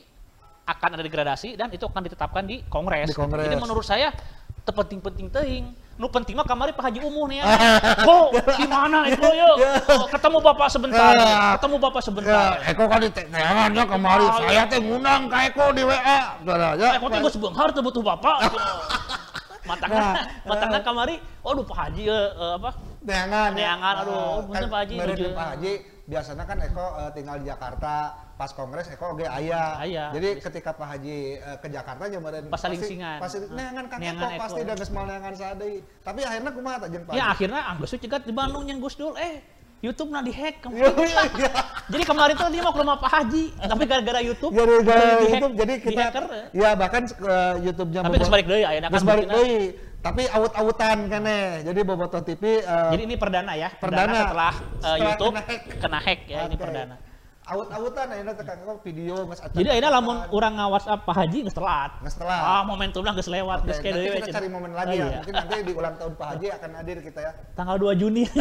akan 0.67 0.99
ada 0.99 1.03
degradasi 1.05 1.57
dan 1.57 1.73
itu 1.73 1.87
akan 1.87 2.03
ditetapkan 2.05 2.43
di 2.45 2.61
kongres. 2.69 3.09
Di 3.09 3.17
kongres. 3.17 3.49
Jadi 3.49 3.57
menurut 3.57 3.85
saya 3.85 4.13
terpenting-penting 4.61 5.27
teuing. 5.33 5.65
Nu 5.97 6.09
penting 6.09 6.33
mah 6.33 6.45
kamari 6.45 6.73
Pak 6.73 6.89
Haji 6.89 6.99
Umuh 7.05 7.29
nih 7.29 7.37
ya. 7.41 7.45
Bo, 8.07 8.33
di 8.33 8.65
mana 8.65 9.05
itu 9.05 9.21
yuk? 9.21 9.55
Oh, 10.01 10.07
ketemu 10.09 10.37
Bapak 10.41 10.67
sebentar. 10.69 11.13
Ya. 11.13 11.57
Ketemu 11.57 11.75
Bapak 11.77 12.01
sebentar. 12.01 12.57
Ya, 12.57 12.73
Eko 12.73 12.89
kan 12.89 12.99
ditekannya 13.05 13.83
kemarin 13.85 14.27
Ah, 14.29 14.37
saya 14.41 14.63
teh 14.65 14.79
ngundang 14.81 15.29
ka 15.29 15.37
Eko 15.45 15.65
di 15.73 15.85
WA. 15.85 16.17
Ya. 16.41 16.97
Kok 16.97 17.09
teh 17.09 17.19
geus 17.21 17.37
beunghar 17.37 17.69
teu 17.69 17.85
butuh 17.85 18.01
bapak. 18.01 18.37
Matangna, 19.71 19.99
Nah, 20.01 20.13
matangna 20.49 20.79
eh. 20.79 20.83
kamari, 20.83 21.15
waduh 21.39 21.63
Pak 21.63 21.77
Haji 21.79 22.03
eh, 22.05 22.29
eh, 22.35 22.53
apa? 22.59 22.69
Neangan. 23.01 23.49
Neangan, 23.55 23.95
aduh, 24.03 24.13
Ah, 24.13 24.39
punten 24.43 24.67
Pak 24.67 24.79
Haji, 24.83 24.95
nuju. 24.99 25.25
Pak 25.31 25.47
Haji 25.55 25.73
biasanya 26.05 26.43
kan 26.43 26.57
Eko 26.59 26.85
eh, 26.99 27.09
tinggal 27.15 27.35
di 27.39 27.45
Jakarta, 27.47 27.93
pas 28.35 28.51
kongres 28.51 28.87
Eko 28.91 29.15
oge 29.15 29.23
aya. 29.23 29.79
Aya. 29.79 30.05
Jadi 30.11 30.29
ketika 30.43 30.75
Pak 30.75 30.87
Haji 30.91 31.17
eh, 31.39 31.57
ke 31.63 31.67
Jakarta 31.71 32.03
meureun 32.11 32.51
Pas 32.51 32.59
salingsingan. 32.59 33.17
Pasti 33.23 33.37
neangan 33.47 33.85
Kang 33.87 33.99
Neangan 34.03 34.27
Eko 34.27 34.35
Eko. 34.35 34.41
pasti 34.43 34.59
dan 34.67 34.75
geus 34.75 34.91
moal 34.91 35.05
neangan 35.07 35.33
sadeui. 35.39 35.79
Tapi 36.03 36.19
akhirnya 36.27 36.51
kumaha 36.51 36.77
tah 36.83 36.89
jeung 36.91 37.03
Pak 37.07 37.13
Ya 37.15 37.25
akhirnya 37.31 37.61
anggus 37.63 37.95
cegat 37.95 38.21
di 38.27 38.33
Bandung 38.35 38.67
yang 38.67 38.83
Gus 38.83 38.99
Dul, 38.99 39.15
eh 39.15 39.39
YouTube 39.81 40.07
nah 40.07 40.21
dihack 40.21 40.61
Iya, 40.61 40.93
kemarin. 40.93 40.93
iya, 41.03 41.21
iya. 41.35 41.51
Jadi 41.89 42.03
kemarin 42.05 42.33
tuh 42.37 42.47
dia 42.47 42.61
mau 42.61 42.69
ke 42.69 42.79
rumah 42.79 42.97
Pak 42.97 43.11
Haji, 43.11 43.43
tapi 43.57 43.83
gara-gara 43.83 44.19
YouTube. 44.21 44.51
Jadi 44.51 44.73
gara 44.81 45.01
dihack- 45.01 45.21
YouTube 45.33 45.53
jadi 45.57 45.73
kita 45.75 45.91
dihacker. 45.91 46.23
ya 46.53 46.69
bahkan 46.73 47.01
uh, 47.19 47.55
YouTube-nya 47.59 47.99
Tapi 48.03 48.17
balik 48.23 48.45
deui 48.45 48.61
ayeuna 48.61 48.87
kan 48.87 49.01
balik 49.01 49.25
buktina. 49.25 49.35
deui. 49.35 49.57
Tapi 49.99 50.21
aut-autan 50.27 50.97
kene. 51.07 51.39
Jadi 51.63 51.79
Bobotoh 51.79 52.21
TV 52.21 52.57
uh, 52.59 52.89
Jadi 52.89 53.01
ini 53.03 53.15
perdana 53.15 53.53
ya, 53.53 53.69
Perdana. 53.71 54.17
setelah, 54.19 54.53
eh, 54.53 54.65
Setelah 54.79 54.97
YouTube 55.03 55.29
kena 55.31 55.41
hack. 55.43 55.61
kena 55.77 55.99
hack 55.99 56.19
ya, 56.25 56.39
ini 56.43 56.49
Oke. 56.51 56.61
perdana. 56.61 56.95
Aut-autan 57.41 58.05
ayeuna 58.07 58.33
tekan 58.33 58.57
video 58.79 59.15
geus. 59.25 59.41
Jadi 59.51 59.67
akhirnya 59.67 59.91
lamun 59.91 60.17
urang 60.29 60.53
ngawas-up 60.55 61.03
Pak 61.03 61.15
Haji 61.17 61.37
geus 61.43 61.53
telat. 61.53 61.91
Geus 61.99 62.15
telat. 62.15 62.37
Ah, 62.39 62.61
momentumnya 62.63 63.11
geus 63.11 63.25
lewat, 63.27 63.61
geus 63.63 63.77
nanti 63.77 63.89
deui 63.91 64.13
kita 64.15 64.29
cari 64.31 64.47
momen 64.47 64.71
lagi 64.71 64.93
Oh, 64.93 64.93
ya. 64.95 65.05
iya. 65.07 65.17
Mungkin 65.19 65.33
nanti 65.35 65.55
di 65.59 65.73
ulang 65.73 65.95
tahun 65.97 66.13
Pak 66.15 66.27
Haji 66.31 66.47
akan 66.51 66.69
hadir 66.75 66.97
kita 67.01 67.19
ya. 67.19 67.31
tanggal 67.53 67.75
2 67.77 67.97
Juni. 67.97 68.23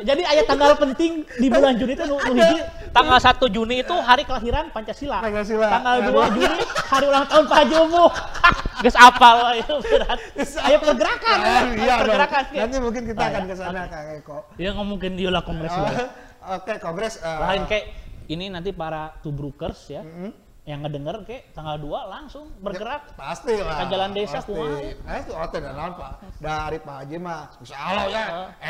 Jadi 0.00 0.22
ayat 0.24 0.48
tanggal 0.48 0.72
penting 0.80 1.28
di 1.36 1.52
bulan 1.52 1.76
Juni 1.76 1.92
itu 1.92 2.04
nu, 2.08 2.16
nu 2.16 2.32
hiji, 2.32 2.58
tanggal 2.96 3.18
1 3.20 3.36
Juni 3.52 3.84
itu 3.84 3.92
hari 4.00 4.24
kelahiran 4.24 4.72
Pancasila. 4.72 5.20
Pancasila. 5.20 5.68
Tanggal 5.68 5.94
Aduh. 6.00 6.24
2 6.32 6.36
Juni 6.40 6.58
hari 6.88 7.04
ulang 7.12 7.26
tahun 7.28 7.44
Pak 7.44 7.60
Umuh. 7.68 8.10
Geus 8.82 8.98
apal 8.98 9.36
wah, 9.38 9.54
itu 9.54 9.74
berat. 9.78 10.18
Ayo 10.66 10.76
pergerakan, 10.82 11.38
iya 11.78 11.94
dong. 11.94 11.98
pergerakan. 12.02 12.42
Nanti 12.50 12.76
mungkin 12.82 13.02
kita 13.06 13.22
akan 13.30 13.42
ke 13.46 13.54
sana 13.54 13.80
Kang 13.86 14.08
Eko. 14.18 14.38
Ya 14.58 14.74
ngomongin 14.74 15.14
dia 15.14 15.30
lah 15.30 15.46
kongres 15.46 15.70
lah. 15.70 16.10
Oke, 16.58 16.82
kongres 16.82 17.22
uh, 17.22 17.38
Lain 17.46 17.70
kayak 17.70 17.94
ini 18.26 18.50
nanti 18.50 18.74
para 18.74 19.14
tubrukers 19.22 19.78
ya 19.86 20.02
Mm-mm. 20.02 20.30
Yang 20.62 20.78
ngedenger 20.86 21.26
kayak 21.26 21.50
tanggal 21.50 21.74
2 21.74 21.90
langsung 22.06 22.46
bergerak. 22.62 23.18
pasti 23.18 23.58
lah. 23.58 23.82
Ke 23.82 23.84
jalan 23.90 24.10
desa 24.14 24.38
pasti. 24.38 24.54
kumaha. 24.54 24.78
Nah, 25.02 25.14
itu 25.18 25.32
ote 25.34 25.58
dan 25.58 25.74
Pak. 25.74 26.12
Dari 26.38 26.78
Pak 26.78 26.94
Haji 27.02 27.16
mah 27.18 27.40
insya 27.58 27.76
Allah 27.82 28.06
ya. 28.06 28.24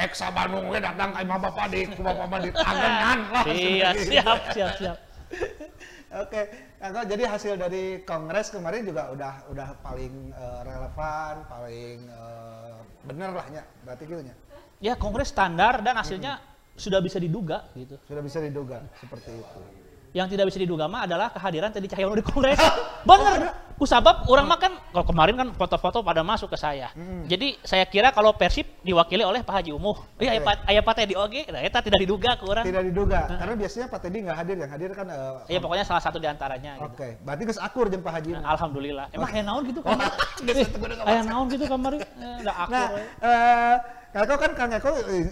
Eksa 0.08 0.26
Bandung 0.32 0.72
we 0.72 0.80
datang 0.80 1.12
ke 1.12 1.18
imam 1.20 1.36
Bapak 1.36 1.66
di 1.68 1.80
ke 1.84 2.00
Bapak 2.00 2.38
di 2.40 2.50
tangan 2.56 3.18
lah. 3.28 3.44
Iya, 3.44 3.88
siap, 4.00 4.38
siap, 4.56 4.72
siap. 4.80 4.96
Oke, 6.12 6.42
Kang, 6.76 7.08
jadi 7.08 7.24
hasil 7.24 7.56
dari 7.56 8.04
kongres 8.04 8.52
kemarin 8.52 8.84
juga 8.84 9.08
udah 9.12 9.32
udah 9.48 9.68
paling 9.80 10.12
eh, 10.32 10.60
relevan, 10.64 11.34
paling 11.48 11.98
eh, 12.08 12.76
bener 13.04 13.30
lah 13.36 13.46
ya. 13.52 13.64
Berarti 13.84 14.04
gitu 14.08 14.20
ya. 14.24 14.36
Ya 14.80 14.92
kongres 14.96 15.28
standar 15.28 15.84
dan 15.84 16.00
hasilnya 16.00 16.40
sudah 16.76 17.04
bisa 17.04 17.20
diduga 17.20 17.68
gitu. 17.76 18.00
Sudah 18.08 18.24
bisa 18.24 18.40
diduga 18.40 18.80
seperti 18.96 19.40
itu. 19.40 19.60
Yang 20.12 20.36
tidak 20.36 20.44
bisa 20.52 20.58
diduga 20.60 20.84
mah 20.86 21.08
adalah 21.08 21.32
kehadiran 21.32 21.72
Teddy 21.72 21.88
Cahyono 21.88 22.12
di 22.12 22.24
kongres. 22.24 22.60
Bener. 23.08 23.52
Kusabab 23.80 24.30
orang 24.30 24.46
mah 24.46 24.60
kan 24.60 24.72
kalau 24.94 25.02
kemarin 25.02 25.34
kan 25.34 25.48
foto-foto 25.58 26.04
pada 26.04 26.22
masuk 26.22 26.52
ke 26.52 26.58
saya. 26.60 26.92
Jadi 27.26 27.58
saya 27.64 27.82
kira 27.82 28.14
kalau 28.14 28.30
Persib 28.30 28.68
diwakili 28.80 29.26
oleh 29.26 29.42
Pak 29.42 29.58
Haji 29.58 29.74
Umuh. 29.74 29.98
Iya, 30.22 30.36
aya 30.36 30.38
Oke. 30.38 30.46
Pak 30.46 30.56
aya 30.70 30.80
Pak 30.84 30.94
Teddy 30.94 31.14
oge. 31.18 31.42
Nah, 31.50 31.58
eta 31.58 31.82
tidak 31.82 31.98
diduga 31.98 32.38
ke 32.38 32.44
orang. 32.46 32.62
Tidak 32.62 32.82
diduga, 32.92 33.26
karena 33.26 33.54
biasanya 33.58 33.86
Pak 33.90 34.00
Teddy 34.04 34.18
nggak 34.22 34.36
hadir, 34.38 34.56
yang 34.62 34.70
hadir 34.70 34.90
kan. 34.94 35.06
eh, 35.10 35.34
Iya, 35.50 35.58
pokoknya 35.58 35.82
salah 35.82 35.98
satu 35.98 36.22
di 36.22 36.28
antaranya 36.30 36.78
gitu. 36.78 36.94
Oke, 36.94 37.08
berarti 37.26 37.42
geus 37.42 37.58
akur 37.58 37.90
jeung 37.90 38.04
Pak 38.06 38.12
Haji. 38.22 38.30
Nah, 38.38 38.54
Alhamdulillah. 38.54 39.06
Emang 39.10 39.30
aya 39.34 39.42
naon 39.42 39.62
gitu 39.66 39.80
kamar? 39.82 40.12
Geus 40.46 40.58
atuh 40.62 40.78
kudu 40.78 40.94
Aya 41.02 41.20
naon 41.26 41.44
gitu 41.50 41.64
kamar? 41.66 41.92
Eh, 41.98 42.38
Da 42.46 42.52
akur. 42.54 42.70
Nah, 42.70 42.88
eh 43.24 43.76
Kang 44.12 44.22
Eko 44.28 44.34
kan 44.38 44.52
Kang 44.54 44.70
Eko 44.76 44.90
eh, 45.10 45.24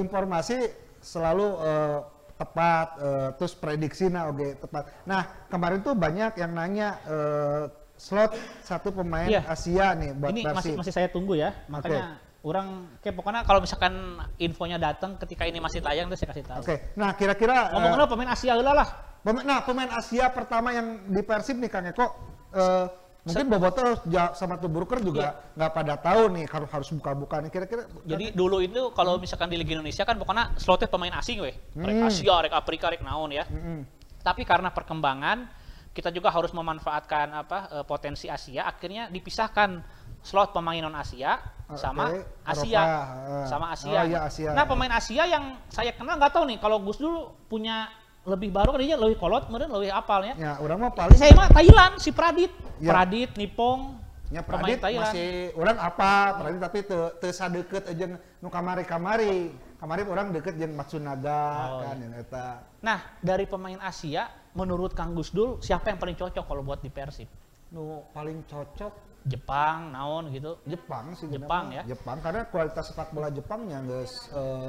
informasi 0.00 0.56
selalu 1.04 1.46
eh, 1.60 1.98
tepat, 2.40 2.86
eh, 2.96 3.28
terus 3.36 3.52
prediksi 3.52 4.08
nah 4.08 4.32
oke 4.32 4.56
tepat. 4.56 4.88
Nah 5.04 5.28
kemarin 5.46 5.84
tuh 5.84 5.92
banyak 5.92 6.32
yang 6.40 6.56
nanya 6.56 6.96
eh, 7.04 7.62
slot 8.00 8.32
satu 8.64 8.96
pemain 8.96 9.28
Iya. 9.28 9.44
Asia 9.44 9.92
nih 9.92 10.16
buat 10.16 10.32
ini 10.32 10.40
masih 10.48 10.72
Persib. 10.72 10.80
masih 10.80 10.92
saya 10.96 11.08
tunggu 11.12 11.36
ya. 11.36 11.52
Makanya 11.68 12.16
orang 12.40 12.88
kayak 13.04 13.12
pokoknya 13.12 13.44
kalau 13.44 13.60
misalkan 13.60 13.92
infonya 14.40 14.80
datang 14.80 15.20
ketika 15.20 15.44
ini 15.44 15.60
masih 15.60 15.84
tayang 15.84 16.08
nanti 16.08 16.24
saya 16.24 16.32
kasih 16.32 16.44
tahu. 16.48 16.60
Oke, 16.64 16.76
nah 16.96 17.12
kira-kira 17.12 17.68
eh, 17.68 17.76
Ngomong-ngomong 17.76 18.08
pemain 18.08 18.32
Asia 18.32 18.56
heula 18.56 18.72
lah. 18.72 18.88
pemain, 19.20 19.44
nah 19.44 19.60
pemain 19.60 19.90
Asia 19.92 20.32
pertama 20.32 20.72
yang 20.72 21.04
di 21.04 21.20
Persib 21.20 21.60
nih 21.60 21.68
Kang 21.68 21.84
Eko 21.84 22.08
eh, 22.56 22.86
Mungkin 23.20 23.46
Boboto 23.46 24.00
ja- 24.08 24.32
sama 24.32 24.56
Tuburuker 24.56 25.04
juga 25.04 25.52
nggak 25.52 25.70
pada 25.70 25.94
tahu 26.00 26.32
nih 26.32 26.44
kalau 26.48 26.64
harus 26.64 26.88
buka-buka 26.88 27.44
nih 27.44 27.50
kira-kira. 27.52 27.84
Jadi 28.08 28.32
dulu 28.32 28.64
itu 28.64 28.88
kalau 28.96 29.20
misalkan 29.20 29.52
di 29.52 29.60
Liga 29.60 29.76
Indonesia 29.76 30.08
kan 30.08 30.16
pokoknya 30.16 30.56
slotnya 30.56 30.88
pemain 30.88 31.12
asing 31.12 31.44
weh. 31.44 31.52
Rek 31.76 31.96
Hmm. 32.00 32.08
Asia, 32.08 32.34
rek 32.40 32.54
Afrika, 32.56 32.88
rek 32.88 33.04
naon 33.04 33.28
ya. 33.28 33.44
Mm-mm. 33.44 33.84
Tapi 34.24 34.48
karena 34.48 34.72
perkembangan 34.72 35.52
kita 35.92 36.08
juga 36.08 36.32
harus 36.32 36.54
memanfaatkan 36.54 37.28
apa 37.34 37.58
eh, 37.70 37.84
potensi 37.84 38.24
Asia, 38.24 38.64
akhirnya 38.64 39.12
dipisahkan 39.12 39.84
slot 40.24 40.56
pemain 40.56 40.80
non 40.80 40.96
Asia 40.96 41.36
sama 41.76 42.08
Oke, 42.10 42.24
Asia, 42.42 42.80
Eropa, 42.80 43.04
eh. 43.04 43.46
sama 43.46 43.66
Asia. 43.70 44.00
Oh, 44.00 44.06
iya, 44.06 44.18
Asia. 44.24 44.50
Nah 44.56 44.64
pemain 44.64 44.90
Asia 44.90 45.22
yang 45.24 45.60
saya 45.68 45.92
kenal 45.92 46.16
nggak 46.16 46.32
tahu 46.32 46.48
nih 46.48 46.56
kalau 46.56 46.80
Gus 46.80 46.96
dulu 46.96 47.36
punya 47.46 47.84
lebih 48.20 48.52
baru 48.52 48.76
kan 48.76 48.80
dia 48.80 49.00
lebih 49.00 49.16
kolot, 49.16 49.48
kemudian 49.48 49.72
lebih 49.72 49.90
apalnya. 49.90 50.34
Ya, 50.36 50.52
orang 50.60 50.78
mah 50.88 50.92
paling 50.92 51.16
Saya 51.16 51.32
mah 51.32 51.48
Thailand 51.48 51.96
si 51.98 52.12
Pradit, 52.12 52.52
Ya. 52.80 52.92
Pradit, 52.96 53.32
Nipong, 53.36 53.96
Ya 54.28 54.40
Pradit 54.40 54.80
Thailand. 54.80 55.10
masih 55.12 55.52
orang 55.56 55.76
apa 55.76 56.10
Pradit 56.38 56.60
tapi 56.60 56.78
teu 56.84 57.02
teu 57.18 57.32
sadeukeut 57.32 57.84
aja 57.88 58.04
nu 58.40 58.48
kamari-kamari. 58.48 59.52
Kamari 59.80 60.04
orang 60.04 60.28
deket 60.28 60.60
jeung 60.60 60.76
Matsunaga 60.76 61.40
Oh, 61.72 61.80
kan 61.80 61.96
yang 61.96 62.12
eta. 62.12 62.60
Nah 62.84 63.00
dari 63.24 63.48
pemain 63.48 63.80
Asia, 63.80 64.28
menurut 64.52 64.92
Kang 64.92 65.16
Gus 65.16 65.32
Dul 65.32 65.56
siapa 65.58 65.88
yang 65.88 65.96
paling 65.96 66.20
cocok 66.20 66.44
kalau 66.44 66.60
buat 66.60 66.84
di 66.84 66.92
Persib? 66.92 67.28
Nu 67.72 68.04
paling 68.12 68.44
cocok 68.44 69.08
Jepang, 69.24 69.92
naon 69.92 70.32
gitu. 70.32 70.60
Jepang 70.64 71.12
sih 71.12 71.28
Jepang 71.28 71.72
ya? 71.72 71.84
Jepang 71.84 72.20
karena 72.20 72.44
kualitas 72.48 72.88
sepak 72.88 73.12
bola 73.12 73.28
Jepangnya 73.28 73.80
geus 73.84 74.28
eh, 74.32 74.68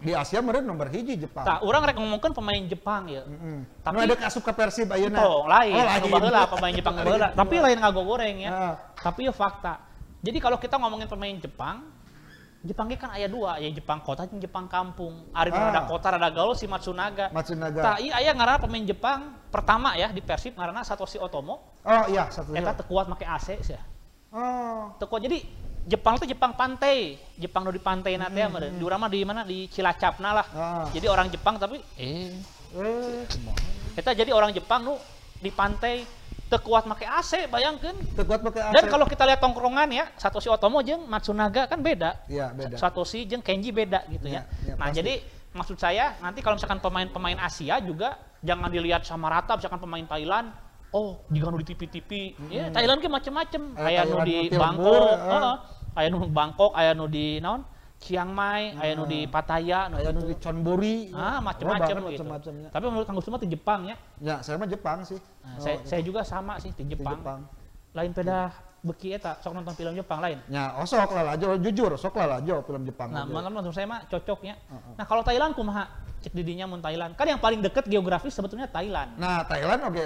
di 0.00 0.16
Asia 0.16 0.40
meureun 0.40 0.64
nomor 0.64 0.88
hiji 0.88 1.20
Jepang. 1.20 1.44
Tak, 1.44 1.60
orang 1.60 1.84
rek 1.84 1.96
ngomongkan 2.00 2.32
pemain 2.32 2.62
Jepang 2.64 3.04
ya. 3.04 3.20
Mm-mm. 3.28 3.68
Tapi- 3.84 3.94
nu 3.94 4.00
ada 4.00 4.16
asup 4.24 4.40
ke 4.40 4.52
Persib 4.56 4.88
ayeuna. 4.88 5.20
Oh, 5.20 5.44
lain. 5.44 5.76
Oh, 5.76 5.84
Anu 5.84 6.06
baheula 6.08 6.48
pemain 6.48 6.72
Jepang 6.72 6.94
baheula. 6.96 7.28
Tapi 7.36 7.54
lain 7.60 7.76
ngago 7.76 8.00
goreng 8.02 8.36
ya. 8.40 8.50
Ah. 8.50 8.74
Tapi 8.96 9.28
ya 9.28 9.32
fakta. 9.36 9.76
Jadi 10.24 10.40
kalau 10.40 10.56
kita 10.56 10.80
ngomongin 10.80 11.04
pemain 11.04 11.36
Jepang, 11.36 11.84
Jepang 12.60 12.92
ge 12.92 12.96
kan 12.96 13.08
aya 13.12 13.24
dua, 13.24 13.56
ya 13.56 13.68
Jepang 13.72 14.00
kota 14.00 14.24
jeung 14.24 14.40
Jepang 14.40 14.68
kampung. 14.68 15.28
Ari 15.32 15.52
Ah. 15.52 15.68
ada 15.68 15.80
kota 15.84 16.12
ada 16.12 16.28
gaul 16.28 16.56
si 16.56 16.64
Matsunaga. 16.64 17.28
Matsunaga. 17.32 17.80
Tah 17.80 17.96
ieu 18.00 18.12
aya 18.12 18.32
ngaranna 18.32 18.60
pemain 18.60 18.84
Jepang 18.84 19.36
pertama 19.48 19.96
ya 19.96 20.08
di 20.08 20.24
Persib 20.24 20.56
ngaranna 20.56 20.80
Satoshi 20.80 21.16
Otomo. 21.16 21.60
Oh 21.84 22.04
iya 22.08 22.28
satu 22.28 22.52
Eta 22.56 22.72
teu 22.76 22.84
kuat 22.84 23.08
make 23.08 23.24
AC 23.24 23.60
sih. 23.60 23.76
Oh. 24.32 24.92
Teu 24.96 25.08
kuat. 25.08 25.24
Jadi 25.24 25.44
Jepang 25.86 26.20
itu 26.20 26.26
Jepang 26.28 26.52
pantai. 26.52 27.16
Jepang 27.36 27.64
di 27.66 27.80
pantai 27.80 28.14
na 28.14 28.28
teh 28.28 28.44
meureun. 28.44 28.72
Di 28.72 28.84
urang 28.84 29.00
mah 29.00 29.08
di 29.08 29.20
mana 29.22 29.42
di 29.42 29.64
Cilacapna 29.66 30.30
lah. 30.32 30.46
Hmm, 30.46 30.60
Ah. 30.60 30.84
Jadi 30.90 31.06
orang 31.06 31.28
Jepang 31.28 31.56
tapi 31.56 31.80
eh 31.96 32.36
Eh, 32.70 33.26
kita 33.94 34.14
jadi 34.14 34.30
orang 34.30 34.54
Jepang 34.54 34.84
nu 34.84 34.94
di 35.36 35.50
pantai 35.50 36.06
teu 36.46 36.58
kuat 36.58 36.84
make 36.84 37.02
AC 37.02 37.46
bayangkeun. 37.46 37.98
teu 38.14 38.22
kuat 38.22 38.38
pakai 38.40 38.62
AC. 38.62 38.72
Dan 38.72 38.84
kalau 38.86 39.06
kita 39.06 39.26
lihat 39.26 39.38
tongkrongan 39.38 39.90
ya, 39.90 40.06
Satoshi 40.14 40.46
Otomo 40.46 40.78
jeung 40.78 41.02
Matsunaga 41.04 41.66
kan 41.66 41.78
beda. 41.78 42.22
Iya, 42.26 42.50
beda. 42.50 42.78
Satoshi 42.78 43.26
jeung 43.26 43.42
Kenji 43.42 43.70
beda 43.70 44.06
gitu 44.06 44.26
ya. 44.26 44.46
Iya, 44.46 44.70
iya, 44.70 44.74
nah, 44.74 44.86
pasti. 44.86 44.98
jadi 44.98 45.14
maksud 45.50 45.76
saya 45.76 46.14
nanti 46.20 46.38
kalau 46.40 46.54
misalkan 46.54 46.78
pemain-pemain 46.78 47.38
Asia 47.40 47.82
juga 47.82 48.14
jangan 48.38 48.70
dilihat 48.70 49.02
sama 49.02 49.26
rata 49.26 49.58
misalkan 49.58 49.82
pemain 49.82 50.06
Thailand 50.06 50.54
Oh, 50.90 51.22
jika 51.30 51.46
nu 51.48 51.58
di 51.58 51.66
TV-TV, 51.66 52.10
ya 52.50 52.66
Thailand 52.68 52.98
ke 52.98 53.06
macem-macem. 53.06 53.62
Eh, 53.78 53.86
Aya 53.86 54.02
nu 54.04 54.16
di 54.20 54.50
Bangkok, 54.50 55.06
eh. 55.06 55.18
heeh. 55.22 55.54
aya 55.94 56.06
nu 56.10 56.18
Bangkok, 56.26 56.72
aya 56.74 56.90
nu 56.92 57.06
di 57.06 57.38
naon? 57.38 57.62
Chiang 58.00 58.32
Mai, 58.32 58.74
aya 58.74 58.96
nu 58.96 59.04
di 59.04 59.28
Pattaya, 59.28 59.86
nu 59.86 60.00
Aya 60.00 60.10
nu 60.10 60.24
gitu. 60.24 60.32
di 60.32 60.36
Chonburi. 60.40 60.96
Ah, 61.12 61.38
macem-macem 61.38 61.84
banget 61.94 62.16
gitu. 62.16 62.24
macem-macemnya. 62.24 62.68
Tapi 62.72 62.84
menurut 62.88 63.06
Kang 63.06 63.14
Gusman 63.14 63.38
di 63.38 63.50
Jepang 63.52 63.80
ya. 63.86 63.96
Ya, 64.18 64.36
saya 64.40 64.56
mah 64.56 64.66
Jepang 64.66 65.04
sih. 65.04 65.20
Nah, 65.44 65.54
Oh, 65.54 65.62
saya, 65.62 65.76
saya 65.84 66.00
juga 66.02 66.24
sama 66.24 66.56
sih 66.58 66.72
di 66.72 66.82
di 66.82 66.96
Jepang. 66.96 67.20
Jepang. 67.20 67.40
Lain 67.92 68.10
peda 68.10 68.50
beki 68.80 69.20
eta 69.20 69.36
sok 69.44 69.52
nonton 69.52 69.76
film 69.76 69.92
Jepang 69.92 70.24
lain. 70.24 70.40
Ya, 70.48 70.72
oh 70.80 70.88
sok 70.88 71.12
lah 71.12 71.36
aja, 71.36 71.56
jujur, 71.60 71.92
sok 72.00 72.16
lah 72.16 72.40
aja 72.40 72.64
film 72.64 72.82
Jepang. 72.88 73.12
Nah, 73.12 73.28
malah 73.28 73.52
menurut 73.52 73.76
saya 73.76 73.84
mah 73.84 74.08
cocoknya. 74.08 74.56
Heeh. 74.56 74.94
Nah, 74.96 75.04
kalau 75.04 75.20
Thailand 75.20 75.52
kumaha? 75.52 76.08
Cek 76.20 76.36
didinya 76.36 76.68
mun 76.68 76.84
Thailand. 76.84 77.16
Kan 77.16 77.32
yang 77.32 77.40
paling 77.40 77.64
deket 77.64 77.88
geografis 77.88 78.36
sebetulnya 78.36 78.68
Thailand. 78.68 79.16
Nah, 79.16 79.40
Thailand 79.48 79.88
oke 79.88 80.04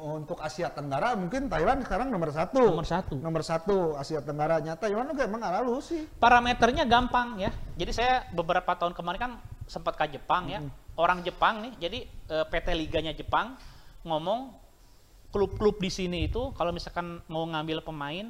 untuk 0.00 0.40
Asia 0.40 0.72
Tenggara 0.72 1.12
mungkin 1.12 1.52
Thailand 1.52 1.84
sekarang 1.84 2.08
nomor 2.08 2.32
satu. 2.32 2.64
Nomor 2.64 2.88
satu. 2.88 3.14
Nomor 3.20 3.42
satu 3.44 3.76
Asia 4.00 4.24
Tenggaranya. 4.24 4.80
Thailand 4.80 5.12
oke 5.12 5.20
emang 5.20 5.44
ala 5.44 5.60
lu 5.60 5.76
sih. 5.84 6.08
Parameternya 6.16 6.88
gampang 6.88 7.36
ya. 7.36 7.52
Jadi 7.76 7.92
saya 7.92 8.24
beberapa 8.32 8.72
tahun 8.72 8.96
kemarin 8.96 9.20
kan 9.20 9.32
sempat 9.68 10.00
ke 10.00 10.16
Jepang 10.16 10.48
ya. 10.48 10.64
Orang 10.96 11.20
Jepang 11.24 11.60
nih, 11.64 11.72
jadi 11.76 11.98
eh, 12.08 12.44
PT 12.48 12.76
Liganya 12.76 13.12
Jepang 13.12 13.56
ngomong 14.04 14.59
klub-klub 15.30 15.78
di 15.78 15.90
sini 15.90 16.26
itu 16.26 16.50
kalau 16.58 16.74
misalkan 16.74 17.22
mau 17.30 17.46
ngambil 17.46 17.86
pemain 17.86 18.26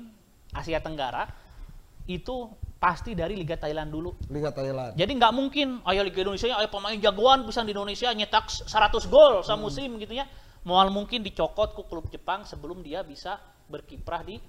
Asia 0.52 0.80
Tenggara 0.80 1.28
itu 2.08 2.48
pasti 2.80 3.12
dari 3.12 3.36
Liga 3.36 3.60
Thailand 3.60 3.92
dulu. 3.92 4.16
Liga 4.32 4.50
Thailand. 4.50 4.96
Jadi 4.96 5.12
nggak 5.16 5.32
mungkin 5.36 5.84
ayo 5.84 6.00
Liga 6.00 6.24
Indonesia 6.24 6.56
ayo 6.56 6.68
pemain 6.72 6.96
jagoan 6.96 7.44
bisa 7.44 7.60
di 7.60 7.76
Indonesia 7.76 8.08
nyetak 8.12 8.48
100 8.48 9.12
gol 9.12 9.44
semusim 9.44 10.00
gitu 10.00 10.16
ya. 10.16 10.24
Mual 10.64 10.92
mungkin 10.92 11.24
dicokot 11.24 11.76
ke 11.76 11.82
klub 11.88 12.08
Jepang 12.12 12.44
sebelum 12.44 12.84
dia 12.84 13.00
bisa 13.04 13.40
berkiprah 13.68 14.24
di 14.24 14.40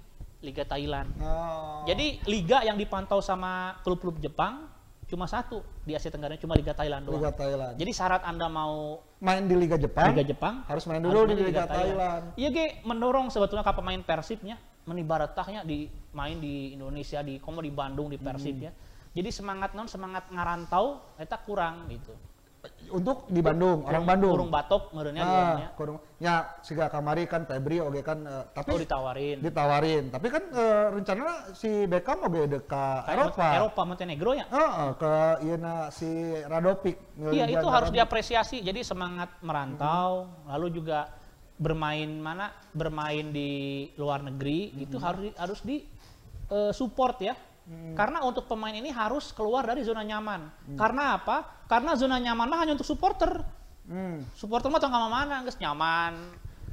Liga 0.42 0.66
Thailand. 0.66 1.12
Oh. 1.22 1.86
Jadi 1.86 2.18
liga 2.26 2.66
yang 2.66 2.74
dipantau 2.74 3.22
sama 3.22 3.78
klub-klub 3.86 4.18
Jepang 4.18 4.71
cuma 5.12 5.28
satu 5.28 5.60
di 5.84 5.92
Asia 5.92 6.08
Tenggara 6.08 6.40
cuma 6.40 6.56
Liga 6.56 6.72
Thailand 6.72 7.04
doang. 7.04 7.20
Liga 7.20 7.36
Thailand. 7.36 7.76
Jadi 7.76 7.92
syarat 7.92 8.24
Anda 8.24 8.48
mau 8.48 9.04
main 9.20 9.44
di 9.44 9.52
Liga 9.52 9.76
Jepang. 9.76 10.16
Liga 10.16 10.24
Jepang 10.24 10.64
harus 10.64 10.88
main 10.88 11.04
dulu 11.04 11.28
di 11.28 11.36
main 11.36 11.52
Liga 11.52 11.68
Thailand. 11.68 12.32
Iya 12.40 12.48
ge 12.48 12.80
mendorong 12.88 13.28
sebetulnya 13.28 13.60
ke 13.60 13.76
pemain 13.76 14.00
Persibnya 14.00 14.56
menibaratahnya 14.88 15.68
di 15.68 15.84
main 16.16 16.40
di 16.40 16.72
Indonesia 16.72 17.20
di 17.20 17.36
komo 17.36 17.60
di 17.60 17.68
Bandung 17.68 18.08
di 18.08 18.16
Persib 18.16 18.56
Hmm. 18.56 18.66
ya. 18.66 18.72
Jadi 19.12 19.28
semangat 19.28 19.76
non 19.76 19.84
semangat 19.84 20.32
ngarantau 20.32 21.12
eta 21.20 21.36
kurang 21.36 21.92
gitu. 21.92 22.16
Untuk 22.92 23.26
di 23.26 23.42
Bandung, 23.42 23.82
orang 23.82 24.04
Bandung. 24.06 24.36
Kurung 24.38 24.52
batok 24.52 24.94
meureunnya 24.94 25.24
Ah, 25.24 25.32
luarnya. 25.32 25.68
kurung. 25.74 25.98
Ya, 26.22 26.34
siga 26.62 26.86
kamari 26.86 27.26
kan 27.26 27.42
Febri 27.42 27.82
oke 27.82 27.98
kan 28.04 28.22
eh, 28.22 28.44
tapi 28.54 28.68
Oh 28.70 28.78
ditawarin. 28.78 29.36
ditawarin. 29.42 30.04
Tapi 30.14 30.26
kan 30.30 30.42
eh, 30.46 30.86
rencana 30.94 31.50
si 31.58 31.88
Beckham 31.90 32.22
oke 32.22 32.38
dek 32.46 32.62
ke 32.70 32.84
Kayak 33.02 33.16
Eropa. 33.18 33.46
Eropa 33.58 33.82
Montenegro 33.82 34.30
ya. 34.38 34.46
Heeh, 34.46 34.88
ke 34.94 35.12
ieu 35.42 35.58
si 35.90 36.10
Radovic. 36.46 36.96
Iya 37.34 37.44
itu 37.50 37.66
harus 37.66 37.90
Radovic. 37.90 37.96
diapresiasi. 37.98 38.56
Jadi 38.62 38.80
semangat 38.86 39.42
merantau, 39.42 40.30
lalu 40.46 40.66
juga 40.70 41.10
bermain 41.58 42.06
mana, 42.14 42.54
bermain 42.70 43.26
di 43.34 43.50
luar 43.98 44.22
negeri 44.22 44.70
itu 44.78 45.02
harus 45.02 45.34
harus 45.34 45.58
di 45.66 45.82
eh, 46.46 46.70
support 46.70 47.18
ya. 47.18 47.34
Karena 47.94 48.26
untuk 48.26 48.50
pemain 48.50 48.74
ini 48.74 48.90
harus 48.90 49.30
keluar 49.30 49.62
dari 49.62 49.86
zona 49.86 50.02
nyaman. 50.02 50.50
Karena 50.74 51.16
apa? 51.16 51.66
Karena 51.70 51.94
zona 51.94 52.18
nyaman 52.18 52.46
mah 52.50 52.58
hanya 52.58 52.74
untuk 52.74 52.88
supporter. 52.88 53.42
Hmm. 53.86 54.22
Supporter 54.34 54.70
mah 54.70 54.78
tong 54.78 54.94
mana 54.94 55.42
geus 55.42 55.58
nyaman, 55.58 56.14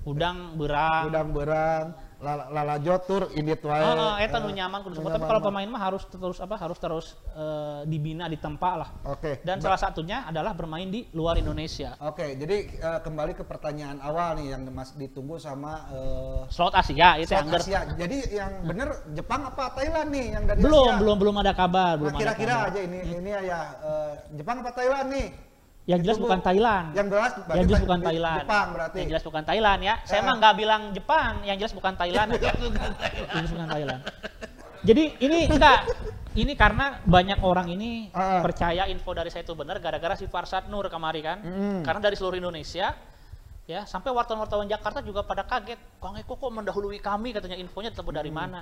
udang 0.05 0.57
berang. 0.57 1.09
Udang 1.09 1.29
berang, 1.33 1.85
lala, 2.19 2.51
lalajo 2.51 2.95
tur 3.01 3.23
indit 3.31 3.59
wae. 3.61 3.79
Heeh, 3.79 4.13
eta 4.23 4.37
nu 4.37 4.49
Eh, 4.49 4.55
nyaman 4.55 4.79
kudu. 4.81 4.99
Tapi 4.99 5.23
kalau 5.23 5.41
pemain 5.41 5.63
mah 5.65 5.81
harus 5.81 6.03
terus 6.05 6.37
apa? 6.37 6.55
Harus 6.55 6.75
terus 6.75 7.05
eh, 7.31 7.81
dibina, 7.83 8.27
ditempa 8.27 8.71
lah. 8.75 8.89
Oke. 9.05 9.39
Dan 9.41 9.57
ba- 9.57 9.63
salah 9.65 9.79
satunya 9.79 10.23
adalah 10.23 10.51
bermain 10.51 10.85
di 10.85 11.07
luar 11.11 11.35
Indonesia. 11.35 11.95
Oke, 11.99 12.35
jadi 12.35 12.57
eh, 12.69 12.99
kembali 12.99 13.33
ke 13.33 13.43
pertanyaan 13.43 13.97
awal 13.99 14.35
nih 14.35 14.51
yang 14.51 14.67
mas 14.69 14.91
ditunggu 14.93 15.37
sama 15.37 15.87
eh, 15.89 16.41
Slot 16.49 16.75
Asia 16.75 17.15
itu 17.17 17.31
yang 17.31 17.47
ger- 17.47 17.63
Asia. 17.63 17.79
Jadi 17.89 18.17
yang 18.29 18.51
bener 18.63 18.89
Jepang 19.09 19.41
apa 19.45 19.71
Thailand 19.73 20.09
nih 20.09 20.25
yang 20.33 20.43
dari 20.43 20.59
belum 20.59 20.87
Asia? 20.89 20.99
belum 20.99 21.15
belum 21.17 21.35
ada 21.37 21.53
kabar 21.53 21.91
Nah, 21.91 21.99
belum 21.99 22.11
ada 22.11 22.19
kira-kira 22.21 22.55
aja 22.67 22.79
ini 22.79 22.99
ini 23.13 23.29
ya 23.31 23.59
eh, 23.79 24.13
Jepang 24.35 24.59
apa 24.59 24.71
Thailand 24.71 25.07
nih? 25.09 25.27
Yang 25.89 25.99
jelas 25.99 26.17
bukan 26.17 26.37
Thailand 26.39 26.93
Yang 26.93 27.07
jelas 27.09 27.31
yang 27.49 27.65
jelas 27.65 27.81
bukan 27.81 27.99
Thailand 27.99 28.39
Jepang 28.39 28.67
berarti. 28.71 28.95
yang 28.95 29.09
jelas 29.09 29.23
bukan 29.23 29.43
Thailand 29.43 29.79
ya 29.81 29.93
saya 30.03 30.19
Ah. 30.19 30.23
mah 30.23 30.35
nggak 30.37 30.53
bilang 30.55 30.81
Jepang 30.91 31.33
yang 31.49 31.57
jelas 31.57 31.73
bukan 31.73 31.93
Thailand 31.95 32.27
yang 32.29 32.41
jelas 33.33 33.51
bukan 33.51 33.67
Thailand 33.67 34.01
jadi 34.79 35.03
ini 35.17 35.39
enggak 35.49 35.79
ini 36.35 36.53
karena 36.53 36.85
banyak 37.03 37.41
orang 37.41 37.67
ini 37.67 38.07
Ah. 38.11 38.39
percaya 38.39 38.85
info 38.85 39.11
dari 39.11 39.27
saya 39.27 39.41
itu 39.41 39.51
benar 39.51 39.77
gara-gara 39.77 40.13
si 40.13 40.25
Farsad 40.25 40.69
Nur 40.69 40.85
kemarin 40.87 41.23
kan 41.25 41.37
Mm. 41.41 41.81
karena 41.81 41.99
dari 41.99 42.15
seluruh 42.15 42.37
Indonesia 42.37 42.93
ya 43.65 43.81
sampai 43.83 44.09
wartawan-wartawan 44.09 44.65
Jakarta 44.65 44.99
juga 44.99 45.21
pada 45.21 45.41
kaget 45.43 45.77
Kang 45.97 46.13
Eko 46.15 46.33
kok 46.35 46.49
mendahului 46.51 46.97
kami 46.99 47.29
katanya 47.31 47.53
infonya 47.55 47.89
tetap 47.89 48.05
dari 48.09 48.29
mana 48.29 48.61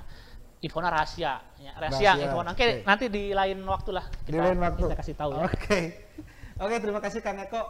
infonya 0.58 0.90
rahasia 0.90 1.32
ya, 1.56 1.72
rahasia. 1.72 2.12
Rahasia, 2.12 2.24
info 2.24 2.40
nanti 2.42 2.62
oke. 2.62 2.76
nanti 2.82 3.04
di 3.06 3.30
lain 3.30 3.56
waktu 3.62 3.90
lah 3.90 4.04
di 4.22 4.32
lain 4.34 4.58
waktu. 4.58 4.80
kita 4.82 4.96
kasih 4.96 5.14
tahu 5.14 5.30
ya 5.32 5.44
Oke. 5.44 5.80
Oke, 6.58 6.74
terima 6.82 6.98
kasih 6.98 7.22
Kang 7.22 7.38
Eko. 7.38 7.62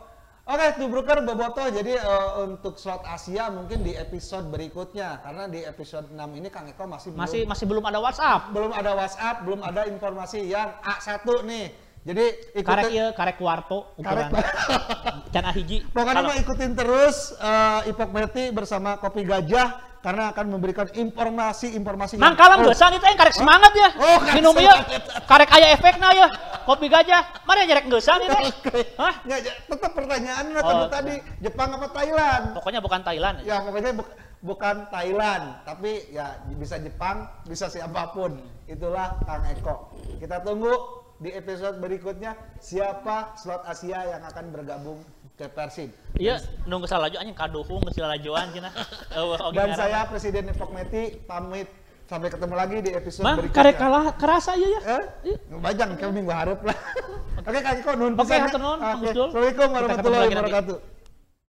Oke, 0.48 0.81
Tubruker 0.81 1.20
Boboto. 1.20 1.61
Jadi 1.68 1.92
eh, 1.92 2.31
untuk 2.40 2.81
slot 2.81 3.05
Asia 3.05 3.53
mungkin 3.53 3.85
di 3.85 3.92
episode 3.92 4.48
berikutnya 4.48 5.20
karena 5.20 5.44
di 5.44 5.61
episode 5.61 6.09
6 6.09 6.16
ini 6.16 6.48
Kang 6.48 6.64
Eko 6.64 6.88
masih 6.88 7.12
masih 7.12 7.44
belum 7.44 7.53
masih 7.53 7.64
belum 7.68 7.85
ada 7.85 7.98
WhatsApp 8.01 8.42
belum 8.57 8.72
ada 8.72 8.90
WhatsApp, 8.96 9.37
belum 9.44 9.61
ada 9.61 9.83
informasi 9.85 10.48
yang 10.48 10.72
A1 10.81 11.20
nih. 11.44 11.66
Jadi 12.09 12.24
karek 12.64 12.88
ikutin 12.88 13.12
karek 13.12 13.37
kuarto 13.37 13.92
Karek- 14.01 14.33
ukuran 14.33 15.18
can 15.35 15.44
hiji 15.53 15.85
Pokoknya 15.92 16.24
mah 16.24 16.37
ikutin 16.40 16.72
terus 16.72 17.37
eh, 17.37 17.90
Ipok 17.92 18.11
Meti 18.16 18.48
bersama 18.48 18.96
Kopi 18.96 19.29
Gajah 19.29 19.88
karena 19.98 20.30
akan 20.30 20.46
memberikan 20.48 20.87
informasi-informasi 20.88 22.16
Mang 22.16 22.38
kalem 22.38 22.62
Oh, 22.62 22.70
geusang 22.70 22.94
itu 22.94 23.02
yang 23.02 23.18
karek 23.18 23.34
semangat 23.34 23.72
ya. 23.74 23.88
Oh, 23.98 24.18
Minum 24.30 24.54
ya. 24.54 24.74
Karek 25.26 25.50
aya 25.50 25.74
efekna 25.74 26.14
ya. 26.14 26.26
Kopi 26.62 26.87
gajah. 26.87 27.22
Mana 27.42 27.66
nyerek 27.66 27.87
geusang 27.87 28.22
itu? 28.26 28.38
Hah? 28.94 29.14
Tetap 29.66 29.92
pertanyaan 29.92 30.54
Oh, 30.58 30.87
tadi 30.87 31.18
Jepang 31.38 31.74
apa 31.74 31.90
Thailand? 31.90 32.44
Pokoknya 32.54 32.80
bukan 32.80 33.00
Thailand. 33.02 33.37
Ya 33.42 33.58
pokoknya 33.61 33.90
buk- 33.94 34.14
bukan 34.38 34.87
Thailand, 34.88 35.66
tapi 35.66 36.06
ya 36.08 36.38
bisa 36.54 36.78
Jepang, 36.78 37.26
bisa 37.42 37.66
siapa 37.66 38.14
pun. 38.14 38.38
Itulah 38.64 39.18
Kang 39.26 39.42
Eko. 39.50 39.90
Kita 40.20 40.38
tunggu 40.40 40.70
di 41.18 41.34
episode 41.34 41.82
berikutnya 41.82 42.38
siapa 42.62 43.34
slot 43.34 43.66
Asia 43.66 44.06
yang 44.06 44.22
akan 44.22 44.54
bergabung 44.54 45.02
ke 45.38 45.46
Persib. 45.46 45.94
Iya, 46.18 46.42
nunggu 46.66 46.90
salah 46.90 47.07
laju 47.07 47.16
anjing 47.22 47.38
kaduhung 47.38 47.79
geus 47.87 47.94
lajuan 47.94 48.51
cenah. 48.51 48.74
Eueuh 49.22 49.38
oge 49.38 49.55
Dan 49.55 49.70
saya 49.79 50.03
Presiden 50.11 50.51
Epok 50.51 50.74
Meti 50.74 51.14
pamit 51.31 51.70
sampai 52.11 52.27
ketemu 52.27 52.55
lagi 52.59 52.77
di 52.83 52.90
episode 52.90 53.22
Mang 53.22 53.38
berikutnya. 53.38 53.62
karek 53.62 53.77
kalah 53.79 54.05
kerasa 54.18 54.59
ieu 54.59 54.66
ya. 54.66 54.81
Eh? 54.98 55.38
Bajang 55.62 55.94
kami 55.94 56.24
minggu 56.24 56.35
harap 56.35 56.59
lah. 56.66 56.74
Oke 57.38 57.59
Kang 57.62 57.79
Eko 57.79 57.92
nuhun 57.94 58.12
Oke, 58.18 58.35
pisan 58.35 58.42
hatur 58.51 58.59
nuhun. 58.59 58.79
Gusdul. 58.98 59.29
Assalamualaikum 59.31 59.68
warahmatullahi 59.70 60.27
wabarakatuh. 60.35 60.77